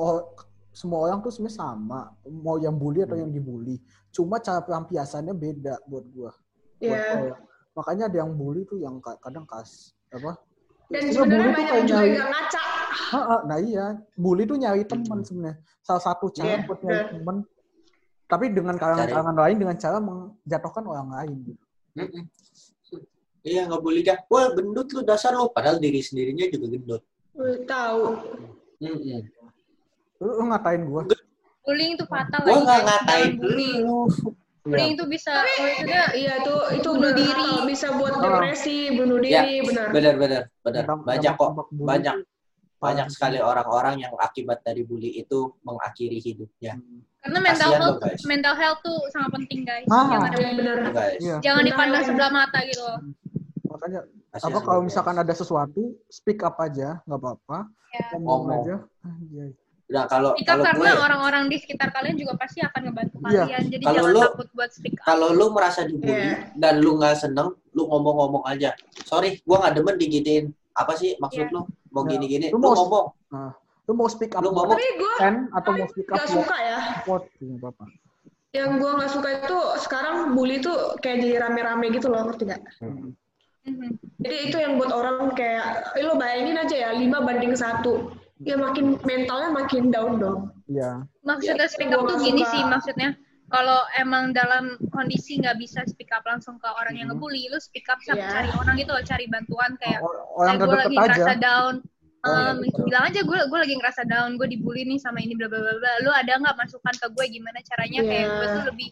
semua 0.70 0.98
orang 1.04 1.18
tuh 1.20 1.28
sebenarnya 1.28 1.58
sama, 1.58 2.00
mau 2.24 2.56
yang 2.56 2.72
bully 2.72 3.02
atau 3.02 3.18
yang 3.18 3.28
dibully. 3.28 3.76
Cuma 4.08 4.38
cara 4.38 4.62
pelampiasannya 4.62 5.34
beda 5.34 5.82
buat 5.84 6.06
gua. 6.08 6.30
Iya. 6.78 6.96
orang. 7.28 7.42
Makanya 7.72 8.04
ada 8.06 8.16
yang 8.18 8.32
bully 8.32 8.62
tuh 8.64 8.78
yang 8.78 8.96
ka- 8.98 9.18
kadang 9.18 9.44
kas 9.44 9.92
apa? 10.08 10.38
Dan 10.88 11.10
sebenarnya 11.10 11.52
banyak 11.52 11.84
juga 11.84 12.04
yang 12.06 12.30
ngaca. 12.30 12.62
Nah 13.48 13.58
iya, 13.58 13.86
bully 14.14 14.44
tuh 14.44 14.56
nyari 14.56 14.84
teman 14.84 15.20
sebenarnya. 15.22 15.56
Salah 15.82 16.02
satu 16.02 16.28
cara 16.30 16.46
Iya, 16.46 16.58
buat 16.64 16.80
nyari 16.80 17.04
teman. 17.12 17.36
Tapi 18.24 18.44
dengan 18.48 18.76
kalangan-kalangan 18.80 19.36
lain 19.36 19.56
dengan 19.60 19.76
cara 19.76 19.98
menjatuhkan 20.00 20.84
orang 20.88 21.08
lain. 21.12 21.36
Gitu. 21.44 21.62
Mm-mm. 22.00 22.24
Iya 23.42 23.66
nggak 23.66 23.82
boleh 23.82 24.00
dah. 24.00 24.18
Wah 24.30 24.54
gendut 24.54 24.88
lu 24.94 25.02
dasar 25.02 25.34
lu. 25.34 25.50
Padahal 25.50 25.76
diri 25.76 26.00
sendirinya 26.00 26.46
juga 26.48 26.66
gendut. 26.70 27.02
Tahu. 27.66 28.02
Mm-mm. 28.80 29.20
Lu, 30.22 30.30
lu 30.38 30.44
ngatain 30.48 30.82
gua. 30.86 31.02
Bullying 31.62 31.94
itu 31.94 32.04
fatal 32.06 32.40
Gua 32.42 32.54
lagi, 32.54 32.64
nggak 32.64 32.80
ngatain 32.86 33.30
lu. 33.42 34.06
Bullying 34.62 34.94
itu 34.94 35.04
bisa 35.10 35.42
maksudnya 35.42 36.02
Iya 36.14 36.32
itu 36.38 36.54
itu 36.78 36.88
Bunuh 36.94 37.12
diri. 37.18 37.52
bisa 37.66 37.86
buat 37.98 38.14
Ah. 38.16 38.22
depresi, 38.22 38.94
bunuh 38.94 39.18
Ya, 39.26 39.42
diri, 39.42 39.66
benar. 39.66 39.86
Benar 39.90 40.14
benar 40.16 40.42
benar. 40.62 40.84
Banyak 41.02 41.32
kok. 41.34 41.50
Banyak 41.74 42.14
tuh 42.16 42.31
banyak 42.82 43.06
sekali 43.08 43.38
orang-orang 43.38 44.02
yang 44.02 44.12
akibat 44.18 44.58
dari 44.60 44.82
bully 44.82 45.14
itu 45.16 45.54
mengakhiri 45.62 46.18
hidupnya. 46.18 46.74
karena 47.22 47.38
mental 47.38 47.70
health 47.70 47.94
lo, 47.94 48.02
guys. 48.02 48.20
mental 48.26 48.54
health 48.58 48.80
tuh 48.82 48.98
sangat 49.08 49.30
penting 49.32 49.62
guys. 49.62 49.86
Ah. 49.86 50.10
Jangan 50.10 50.30
Iya, 50.34 50.50
benar. 50.58 50.76
Guys. 50.90 51.18
Iya. 51.22 51.36
jangan 51.38 51.62
dipandang 51.62 51.94
health. 51.94 52.08
sebelah 52.10 52.30
mata 52.34 52.58
gitu 52.66 52.82
loh. 52.82 52.98
Makanya 53.64 54.00
Kasihan 54.28 54.48
apa 54.48 54.58
lo, 54.58 54.66
kalau 54.66 54.80
guys. 54.80 54.88
misalkan 54.90 55.16
ada 55.16 55.32
sesuatu, 55.32 55.82
speak 56.08 56.42
up 56.42 56.58
aja, 56.58 56.98
nggak 57.06 57.14
apa-apa. 57.16 57.58
Ya. 57.92 58.06
Ngomong 58.18 58.26
Ngomong. 58.42 58.58
aja. 58.58 58.76
Nah, 59.86 60.04
kalau 60.08 60.32
Speak 60.32 60.48
up 60.48 60.56
kalau 60.56 60.64
karena 60.64 60.90
orang-orang 60.98 61.44
di 61.46 61.56
sekitar 61.58 61.88
kalian 61.92 62.16
juga 62.16 62.32
pasti 62.34 62.58
akan 62.58 62.80
ngebantu 62.88 63.16
Iya. 63.22 63.44
kalian. 63.44 63.64
Jadi 63.68 63.82
Kalau 63.84 63.94
jangan 63.94 64.10
lu- 64.10 64.24
takut 64.26 64.48
buat 64.56 64.70
speak 64.72 64.94
up. 64.96 65.04
kalau 65.04 65.28
lu 65.30 65.46
merasa 65.52 65.80
dibully 65.84 66.16
Iya. 66.16 66.34
dan 66.56 66.74
lu 66.80 66.90
nggak 66.96 67.14
seneng, 67.14 67.48
lu 67.70 67.82
ngomong-ngomong 67.84 68.42
aja. 68.48 68.72
Sorry, 69.04 69.38
gua 69.44 69.62
nggak 69.62 69.74
demen 69.76 69.94
diginiin. 69.94 70.44
Apa 70.72 70.96
sih 70.96 71.14
maksud 71.20 71.44
Iya. 71.44 71.54
lu? 71.54 71.62
Mau 71.92 72.02
Ya. 72.04 72.16
gini-gini, 72.16 72.46
Lu 72.48 72.56
lu, 72.56 72.58
mau- 72.58 72.74
ngomong. 72.74 73.06
Nah, 73.28 73.52
lu 73.84 73.92
mau 73.92 74.08
speak 74.08 74.32
up 74.32 74.40
Lu 74.40 74.50
ngomong. 74.50 74.74
Tapi 74.74 74.86
gue 74.96 75.14
atau 75.52 75.70
mau 75.76 75.86
speak 75.86 76.08
up 76.08 76.16
gak 76.18 76.28
suka 76.28 76.56
ya. 76.58 76.78
support, 76.98 77.22
apa-apa. 77.36 77.84
Yang 78.52 78.70
gue 78.80 78.90
nggak 78.92 79.10
suka 79.12 79.28
itu 79.38 79.58
sekarang 79.80 80.16
bully 80.32 80.60
tuh 80.60 80.76
kayak 81.00 81.24
jadi 81.24 81.36
rame-rame 81.40 81.88
gitu 81.92 82.08
loh, 82.08 82.24
ngerti 82.28 82.44
gak? 82.48 82.60
Mhm. 82.80 83.12
Jadi 84.18 84.36
itu 84.50 84.56
yang 84.58 84.74
buat 84.74 84.90
orang 84.90 85.32
kayak, 85.32 85.94
eh, 85.94 86.02
lo 86.02 86.18
bayangin 86.18 86.58
aja 86.58 86.76
ya, 86.76 86.90
5 86.92 87.22
banding 87.22 87.54
satu. 87.54 88.10
Ya 88.42 88.58
makin 88.58 88.98
mentalnya 89.06 89.54
makin 89.54 89.94
down 89.94 90.18
dong. 90.18 90.50
Iya. 90.66 91.06
Maksudnya 91.22 91.68
speak 91.70 91.94
gua 91.94 92.02
up 92.02 92.10
tuh 92.10 92.18
gini 92.18 92.42
suka. 92.42 92.50
sih 92.50 92.62
maksudnya. 92.66 93.08
Kalau 93.52 93.84
emang 93.94 94.32
dalam 94.32 94.80
kondisi 94.88 95.36
nggak 95.36 95.60
bisa 95.60 95.84
speak 95.84 96.08
up 96.08 96.24
langsung 96.24 96.56
ke 96.56 96.64
orang 96.72 96.96
yang 96.96 97.12
ngebully, 97.12 97.52
lu 97.52 97.60
speak 97.60 97.84
up 97.86 98.00
sama 98.00 98.16
Iya. 98.16 98.32
cari 98.32 98.50
orang 98.56 98.74
gitu 98.80 98.90
loh, 98.90 99.04
cari 99.04 99.26
bantuan 99.28 99.76
kayak 99.76 100.00
Or- 100.00 100.24
Orang 100.40 100.56
gue 100.56 100.64
terdekat 100.64 100.80
lagi 100.80 100.96
aja. 100.96 101.04
ngerasa 101.04 101.32
down. 101.36 101.74
Oh, 102.22 102.30
iya, 102.30 102.38
Um, 102.48 102.56
betul. 102.62 102.84
bilang 102.88 103.04
aja 103.04 103.20
gue 103.20 103.38
gue 103.44 103.58
lagi 103.60 103.74
ngerasa 103.76 104.02
down, 104.08 104.30
gue 104.40 104.48
dibully 104.48 104.82
nih 104.86 104.96
sama 104.96 105.20
ini 105.20 105.36
bla 105.36 105.52
bla 105.52 105.60
bla 105.60 105.74
bla. 105.76 105.92
Lu 106.00 106.08
ada 106.08 106.32
nggak 106.32 106.56
masukan 106.56 106.94
ke 106.96 107.06
gue 107.12 107.24
gimana 107.28 107.58
caranya 107.60 108.00
kayak 108.00 108.24
Iya. 108.24 108.32
gue 108.32 108.46
tuh 108.48 108.64
lebih 108.72 108.88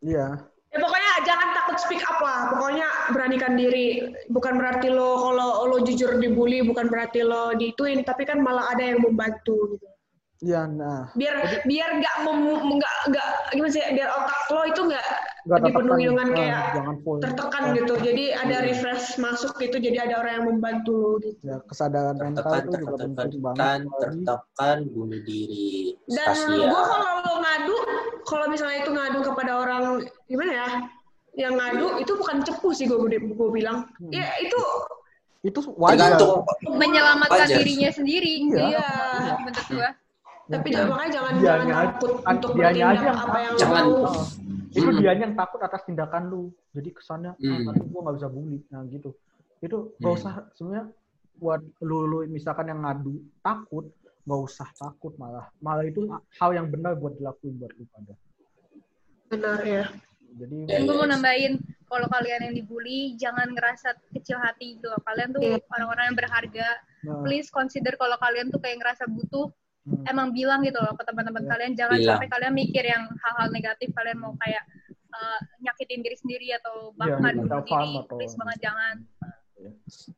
Iya. 0.00 0.26
Ya 0.72 0.78
pokoknya 0.80 1.10
jangan 1.28 1.48
takut 1.52 1.76
speak 1.76 2.00
up 2.00 2.16
lah. 2.16 2.48
Pokoknya 2.48 2.88
beranikan 3.12 3.60
diri. 3.60 4.08
Bukan 4.32 4.56
berarti 4.56 4.88
lo 4.88 5.20
kalau 5.20 5.68
lo 5.68 5.84
jujur 5.84 6.16
dibully, 6.16 6.64
bukan 6.64 6.88
berarti 6.88 7.20
lo 7.20 7.52
dituin, 7.52 8.00
tapi 8.00 8.24
kan 8.24 8.40
malah 8.40 8.72
ada 8.72 8.80
yang 8.80 9.04
membantu 9.04 9.76
gitu. 9.76 9.91
Iya, 10.42 10.66
nah. 10.66 11.06
Biar 11.14 11.62
biar 11.62 11.88
nggak 12.02 12.14
nggak 12.26 12.94
nggak 13.14 13.26
gimana 13.54 13.70
sih? 13.70 13.82
Biar 13.94 14.10
otak 14.10 14.40
lo 14.50 14.62
itu 14.66 14.80
nggak 14.90 15.06
dipenuhi 15.62 16.04
dengan 16.10 16.28
Nah, 16.28 16.34
kayak 16.34 16.62
jangan 16.74 16.96
full. 17.06 17.18
tertekan 17.22 17.62
gitu. 17.78 17.94
Jadi 18.02 18.24
ada 18.34 18.56
refresh 18.66 19.06
masuk 19.22 19.54
gitu. 19.62 19.78
Jadi 19.78 19.98
ada 20.02 20.18
orang 20.18 20.32
yang 20.42 20.46
membantu 20.50 20.94
lo 20.98 21.10
gitu. 21.22 21.38
Ya, 21.46 21.62
kesadaran 21.62 22.18
mental 22.18 22.42
Tertekan, 22.42 22.62
itu 22.66 22.76
juga 22.82 22.94
tertekan, 22.98 23.14
penting 23.14 23.40
banget. 23.40 23.80
tertekan, 24.02 24.76
bunuh 24.90 25.20
diri. 25.22 25.94
Dan 26.10 26.36
gue 26.50 26.82
kalau 26.90 27.10
lo 27.22 27.34
ngadu, 27.38 27.76
kalau 28.26 28.46
misalnya 28.50 28.78
itu 28.82 28.90
ngadu 28.90 29.18
kepada 29.22 29.52
orang 29.62 29.84
gimana 30.26 30.52
ya? 30.58 30.68
Yang 31.38 31.52
ngadu 31.54 31.86
itu 32.02 32.12
bukan 32.18 32.36
cepu 32.42 32.68
sih 32.74 32.90
gue 32.90 32.98
gue 32.98 33.50
bilang. 33.54 33.86
Ya 34.10 34.26
itu 34.42 34.58
Itu 35.42 35.58
wajar. 35.74 36.14
Tergantung 36.18 36.46
menyelamatkan 36.70 37.50
Wajar. 37.50 37.58
dirinya 37.62 37.90
sendiri. 37.90 38.46
Iya. 38.46 38.62
Iya. 38.62 38.88
Menurut 39.42 39.66
gue. 39.70 39.88
Tapi 40.42 40.58
Mungkin 40.58 40.72
jangan 40.74 40.90
makanya 40.90 41.12
jangan 41.12 41.32
dianya 41.32 41.46
jangan 41.46 41.62
aja- 41.62 41.78
takut 41.86 42.10
kan 42.12 42.34
untuk 42.34 42.50
dianya 42.52 42.84
aja 42.84 43.04
yang 43.04 43.20
apa 43.20 43.38
yang 43.38 43.54
Jangan. 43.54 43.82
mau. 43.84 43.92
Oh, 44.02 44.24
itu 44.68 44.80
Hmm. 44.84 44.98
dia 44.98 45.12
yang 45.14 45.34
takut 45.34 45.60
atas 45.60 45.82
tindakan 45.84 46.22
lu. 46.26 46.42
Jadi 46.72 46.88
kesannya, 46.90 47.32
ah, 47.32 47.38
Hmm. 47.38 47.62
nanti 47.64 47.84
gua 47.86 48.00
nggak 48.02 48.16
bisa 48.16 48.28
bully. 48.28 48.58
Nah 48.66 48.82
gitu. 48.86 49.10
Itu 49.60 49.76
Hmm. 49.96 50.10
usah 50.10 50.34
sebenarnya 50.52 50.86
buat 51.34 51.60
lu, 51.80 51.98
lu 52.04 52.18
misalkan 52.26 52.66
yang 52.66 52.80
ngadu 52.80 53.14
takut, 53.40 53.86
nggak 54.20 54.40
usah 54.40 54.68
takut 54.72 55.14
malah. 55.16 55.46
Malah 55.58 55.84
itu 55.84 56.10
hal 56.10 56.50
yang 56.52 56.66
benar 56.66 56.94
buat 56.94 57.14
dilakuin 57.14 57.54
buat 57.56 57.72
lu 57.72 57.86
pada. 57.88 58.14
Benar 59.28 59.60
ya. 59.62 59.84
Jadi 60.32 60.56
Ya, 60.64 60.68
Dan 60.74 60.80
gue 60.82 60.94
ya. 60.94 60.98
mau 60.98 61.06
nambahin, 61.06 61.52
kalau 61.84 62.08
kalian 62.08 62.40
yang 62.42 62.54
dibully, 62.56 63.12
jangan 63.14 63.52
ngerasa 63.52 63.92
kecil 64.10 64.36
hati 64.38 64.74
gitu. 64.74 64.88
Kalian 64.98 65.28
tuh 65.30 65.40
Iya. 65.40 65.60
orang-orang 65.68 66.04
yang 66.08 66.18
berharga. 66.18 66.68
nah, 67.02 67.20
Please 67.20 67.48
consider 67.48 67.92
kalau 67.96 68.16
kalian 68.16 68.48
tuh 68.48 68.56
kayak 68.56 68.78
ngerasa 68.78 69.04
butuh, 69.06 69.50
hmm, 69.84 70.04
emang 70.06 70.30
bilang 70.30 70.60
gitu 70.62 70.78
loh 70.78 70.94
ke 70.94 71.02
teman-teman 71.02 71.42
Iya. 71.42 71.50
kalian. 71.50 71.72
Jangan 71.74 71.96
Bilang. 71.96 72.08
sampai 72.14 72.28
kalian 72.30 72.54
mikir 72.54 72.84
yang 72.84 73.02
hal-hal 73.08 73.48
negatif. 73.50 73.88
Kalian 73.92 74.18
mau 74.18 74.32
kayak 74.38 74.64
eh, 75.12 75.38
nyakitin 75.60 76.00
diri 76.00 76.16
sendiri 76.16 76.46
atau 76.56 76.96
bahkan 76.96 77.36
bunuh 77.36 77.62
farm 77.68 77.84
diri. 77.84 78.00
atau- 78.00 78.16
Please 78.16 78.32
banget 78.34 78.58
jangan. 78.62 78.94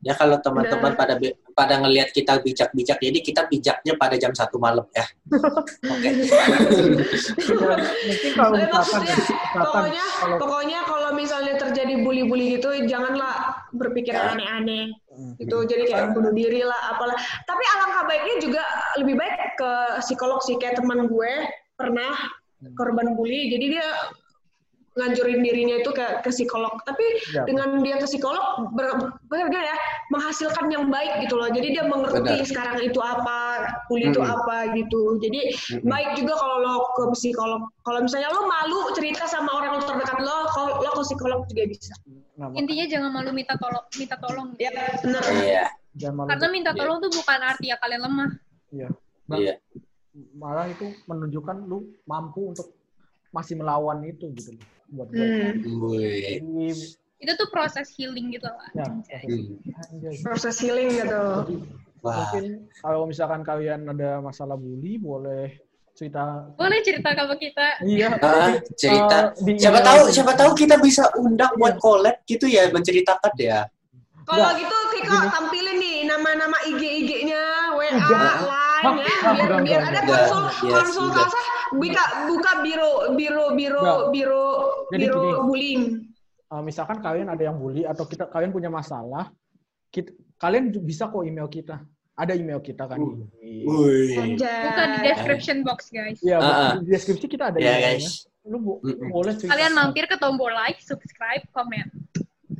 Ya 0.01 0.13
kalau 0.13 0.37
teman-teman 0.41 0.93
Benar. 0.93 0.99
pada 0.99 1.13
pada 1.53 1.75
ngelihat 1.81 2.09
kita 2.11 2.41
bijak-bijak, 2.41 2.97
jadi 2.97 3.19
kita 3.21 3.41
bijaknya 3.45 3.93
pada 3.95 4.15
jam 4.17 4.33
satu 4.33 4.57
malam 4.57 4.85
ya. 4.91 5.05
Oke. 5.85 6.09
mungkin 8.05 8.31
kalau 8.35 8.57
pokoknya 9.55 10.05
kalau 10.21 10.37
pokoknya 10.37 10.79
kalau 10.85 11.09
misalnya 11.13 11.53
terjadi 11.57 12.01
bully-bully 12.01 12.59
gitu 12.59 12.69
janganlah 12.85 13.65
berpikir 13.71 14.13
Ya. 14.15 14.31
aneh-aneh 14.31 14.95
Hmm. 15.15 15.31
gitu 15.39 15.63
jadi 15.63 15.87
kayak 15.87 16.07
bunuh 16.11 16.35
diri 16.35 16.59
lah 16.59 16.91
apalah 16.91 17.15
tapi 17.47 17.63
alangkah 17.71 18.03
baiknya 18.03 18.35
juga 18.43 18.63
lebih 18.99 19.15
baik 19.15 19.55
ke 19.55 19.71
psikolog 20.03 20.43
sih 20.43 20.59
kayak 20.59 20.75
teman 20.75 21.07
gue 21.07 21.31
pernah 21.79 22.11
korban 22.75 23.15
bully 23.15 23.47
jadi 23.47 23.79
dia 23.79 23.87
nganjurin 24.95 25.43
dirinya 25.43 25.75
itu 25.79 25.91
ke, 25.91 26.23
ke 26.23 26.29
psikolog 26.31 26.71
tapi 26.87 27.03
Ya. 27.35 27.43
dengan 27.43 27.83
dia 27.83 27.99
ke 27.99 28.07
psikolog 28.07 28.71
ber, 28.71 28.95
bagaimana 29.27 29.67
ya 29.67 29.77
menghasilkan 30.07 30.71
yang 30.71 30.87
baik 30.87 31.19
gitu 31.19 31.35
loh 31.35 31.51
jadi 31.51 31.67
dia 31.75 31.83
mengerti 31.83 32.23
Benar. 32.23 32.47
sekarang 32.47 32.77
itu 32.79 32.99
apa 33.03 33.39
bully 33.91 34.07
itu 34.07 34.23
Mm-mm. 34.23 34.35
apa 34.39 34.71
gitu 34.71 35.19
jadi 35.19 35.51
Mm-mm. 35.51 35.89
baik 35.91 36.09
juga 36.15 36.33
kalau 36.39 36.57
lo 36.63 36.73
ke 36.95 37.03
psikolog 37.11 37.61
kalau 37.83 37.99
misalnya 38.07 38.31
lo 38.31 38.47
malu 38.47 38.79
cerita 38.95 39.27
sama 39.27 39.51
orang 39.51 39.83
terdekat 39.83 40.19
lo 40.23 40.47
kalau 40.55 40.79
lo 40.79 40.89
ke 40.95 41.01
psikolog 41.03 41.43
juga 41.51 41.63
bisa 41.67 41.93
nah, 42.39 42.47
Intinya 42.55 42.85
jangan 42.87 43.09
malu 43.11 43.31
minta 43.35 43.55
tolong, 43.59 43.83
minta 43.95 44.15
tolong. 44.15 44.55
ya 44.55 44.71
benar 45.03 45.23
Iya, 45.43 45.65
jangan 45.95 46.15
malu 46.23 46.27
Karena 46.31 46.47
minta 46.51 46.71
Iya. 46.71 46.79
tolong 46.79 46.97
tuh 46.99 47.11
bukan 47.11 47.39
arti 47.43 47.65
ya 47.71 47.75
kalian 47.79 48.01
lemah. 48.07 48.29
Iya. 48.71 48.87
Nah, 49.27 49.37
iya. 49.39 49.53
malah 50.35 50.67
itu 50.67 50.87
menunjukkan 51.07 51.67
lu 51.67 51.91
mampu 52.07 52.51
untuk 52.55 52.71
masih 53.31 53.59
melawan 53.59 53.99
itu 54.03 54.31
gitu 54.31 54.55
loh, 54.55 54.63
buat 54.87 55.07
gue. 55.09 56.41
Hmm. 56.41 56.77
Itu 57.15 57.31
tuh 57.33 57.47
proses 57.49 57.89
healing 57.95 58.29
gitu 58.29 58.45
lah. 58.45 58.69
ya, 58.73 58.85
Hmm. 58.85 59.01
anjay. 59.89 60.15
proses 60.21 60.55
healing 60.59 60.89
gitu 60.91 61.23
Wah. 62.03 62.29
mungkin 62.29 62.45
kalau 62.79 63.09
misalkan 63.09 63.41
kalian 63.41 63.81
ada 63.87 64.21
masalah 64.21 64.53
bully 64.53 65.01
boleh 65.01 65.57
cerita 65.91 66.45
Boleh 66.53 66.83
cerita 66.83 67.09
sama 67.11 67.33
kita. 67.33 67.81
iya 67.81 68.13
tapi, 68.13 68.61
cerita. 68.75 69.33
di 69.41 69.57
Siapa 69.57 69.79
tahu, 69.81 69.99
siapa 70.11 70.33
tahu 70.35 70.51
kita 70.53 70.75
bisa 70.77 71.07
undang 71.15 71.55
buat 71.55 71.79
collab 71.79 72.19
gitu 72.25 72.45
ya, 72.45 72.69
menceritakan 72.69 73.33
ya. 73.39 73.65
Kalau 74.25 74.53
gitu 74.53 74.75
Kiko 74.91 75.17
tampilin 75.23 75.77
nih 75.77 75.97
nama-nama 76.05 76.57
IG-IG-nya, 76.65 77.43
WA, 77.73 77.89
Enggak. 77.89 78.35
Line 78.75 78.97
ya, 78.97 79.15
biar 79.31 79.51
biar 79.61 79.81
ada 79.85 80.01
konsul 80.03 80.43
Yes, 80.63 80.73
konsultasi 80.73 81.39
buka 81.73 82.03
buka 82.27 82.51
biro 82.59 82.91
biro 83.13 83.45
biro 83.53 83.83
biro 84.09 84.45
Jadi 84.89 85.03
biro 85.03 85.19
gini. 85.19 85.33
bullying. 85.43 85.83
eh, 86.45 86.61
misalkan 86.61 86.97
kalian 86.99 87.27
ada 87.27 87.43
yang 87.43 87.57
bully 87.57 87.83
atau 87.83 88.03
kita 88.03 88.27
kalian 88.27 88.49
punya 88.49 88.69
masalah 88.69 89.31
kita, 89.89 90.11
kalian 90.35 90.69
bisa 90.81 91.07
kok 91.07 91.23
email 91.23 91.47
kita 91.47 91.81
ada 92.13 92.33
email 92.33 92.59
kita 92.59 92.85
kan 92.85 92.99
Uh. 92.99 93.27
Buka 93.65 94.83
di 94.87 94.99
description 95.03 95.57
box 95.61 95.89
guys. 95.89 96.19
Iya, 96.21 96.37
Ah, 96.37 96.45
ah. 96.45 96.71
di 96.79 96.87
deskripsi 96.87 97.25
kita 97.27 97.49
ada 97.51 97.57
Ya 97.57 97.75
emailnya. 97.75 97.91
guys. 97.97 98.29
Lu 98.45 98.61
boleh 99.09 99.33
cerita. 99.33 99.51
Kalian 99.51 99.73
mampir 99.73 100.05
ke 100.05 100.15
tombol 100.15 100.53
like, 100.53 100.77
subscribe, 100.79 101.41
komen. 101.49 101.89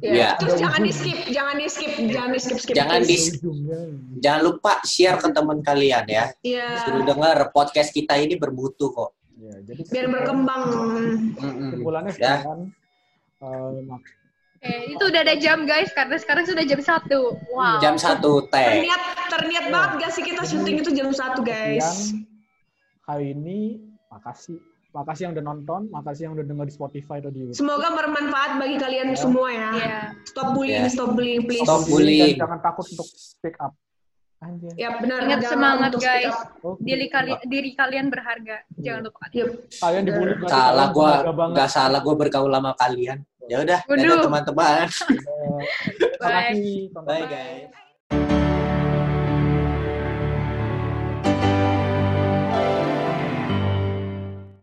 Ya. 0.03 0.11
Iya. 0.11 0.29
Terus 0.37 0.55
jangan 0.59 0.81
di 0.81 0.91
skip, 0.91 1.19
jangan 1.29 1.55
di 1.55 1.67
skip, 1.67 1.91
jangan 2.09 2.29
di 2.31 2.39
skip 2.39 2.57
skip. 2.59 2.75
Jangan 2.75 2.99
di- 3.01 3.19
Ujungnya. 3.31 3.79
Jangan 4.19 4.41
lupa 4.43 4.73
share 4.83 5.17
ke 5.17 5.27
teman 5.29 5.59
kalian 5.61 6.05
ya. 6.05 6.25
Iya. 6.41 6.67
Suruh 6.83 7.03
dengar 7.03 7.37
podcast 7.49 7.89
kita 7.89 8.15
ini 8.15 8.35
bermutu 8.35 8.91
kok. 8.91 9.15
Ya, 9.35 9.55
jadi 9.63 9.81
Biar 9.87 10.07
berkembang. 10.09 10.61
Kesimpulannya 11.35 12.11
Ya. 12.15 12.39
sekarang 12.41 12.59
eh, 13.39 13.71
mak- 13.85 14.13
Eh, 14.65 14.97
itu 14.97 15.03
udah 15.05 15.21
ada 15.21 15.37
jam 15.37 15.69
guys, 15.69 15.93
karena 15.93 16.17
sekarang 16.17 16.49
sudah 16.49 16.65
jam 16.65 16.81
satu. 16.81 17.37
Wow. 17.53 17.77
Jam 17.77 18.01
satu 18.01 18.49
teh. 18.49 18.81
Terniat, 18.81 19.01
terniat 19.29 19.65
banget 19.69 19.91
gak 20.01 20.11
sih 20.17 20.23
kita 20.25 20.41
syuting 20.41 20.81
itu 20.81 20.89
jam 20.89 21.13
satu 21.13 21.45
guys? 21.45 22.17
Hari 23.05 23.37
ini 23.37 23.77
makasih. 24.09 24.57
Makasih 24.95 25.21
yang 25.27 25.33
udah 25.35 25.45
nonton, 25.45 25.81
makasih 25.91 26.21
yang 26.23 26.33
udah 26.39 26.45
denger 26.47 26.65
di 26.65 26.73
Spotify 26.73 27.19
atau 27.19 27.27
di 27.27 27.39
YouTube. 27.43 27.59
Semoga 27.59 27.91
bermanfaat 27.91 28.51
bagi 28.55 28.79
kalian 28.79 29.11
semua 29.13 29.51
ya. 29.51 29.69
Iya. 29.75 29.97
Stop 30.23 30.55
bullying, 30.55 30.81
Ya. 30.81 30.89
stop 30.89 31.09
bullying, 31.11 31.43
please. 31.43 31.67
Stop 31.67 31.83
Dan 31.83 31.91
bullying. 31.91 32.35
jangan 32.39 32.59
takut 32.63 32.85
untuk 32.87 33.07
speak 33.11 33.59
up. 33.59 33.75
Anjir. 34.39 34.71
Ya 34.75 34.95
benar. 34.95 35.19
Ingat 35.25 35.41
semangat, 35.47 35.91
guys. 35.95 36.35
Oke. 36.61 36.79
Diri, 36.79 37.07
kali- 37.07 37.39
diri 37.43 37.71
kalian 37.73 38.07
berharga. 38.07 38.63
Jangan 38.77 39.01
lupa. 39.03 39.23
Yep. 39.31 39.47
Kalian 39.83 40.03
dibully 40.05 40.33
Salah 40.45 40.87
banget. 40.91 41.19
nggak 41.55 41.69
salah 41.69 41.99
gua 41.99 42.15
bergaul 42.15 42.51
sama 42.51 42.71
kalian. 42.75 43.19
Ya 43.51 43.57
udah, 43.61 43.79
dadah 43.83 44.17
teman-teman. 44.23 44.87
Eh, 46.25 46.89
Terima 46.89 47.01
Bye. 47.05 47.05
Bye 47.05 47.25
guys. 47.29 47.84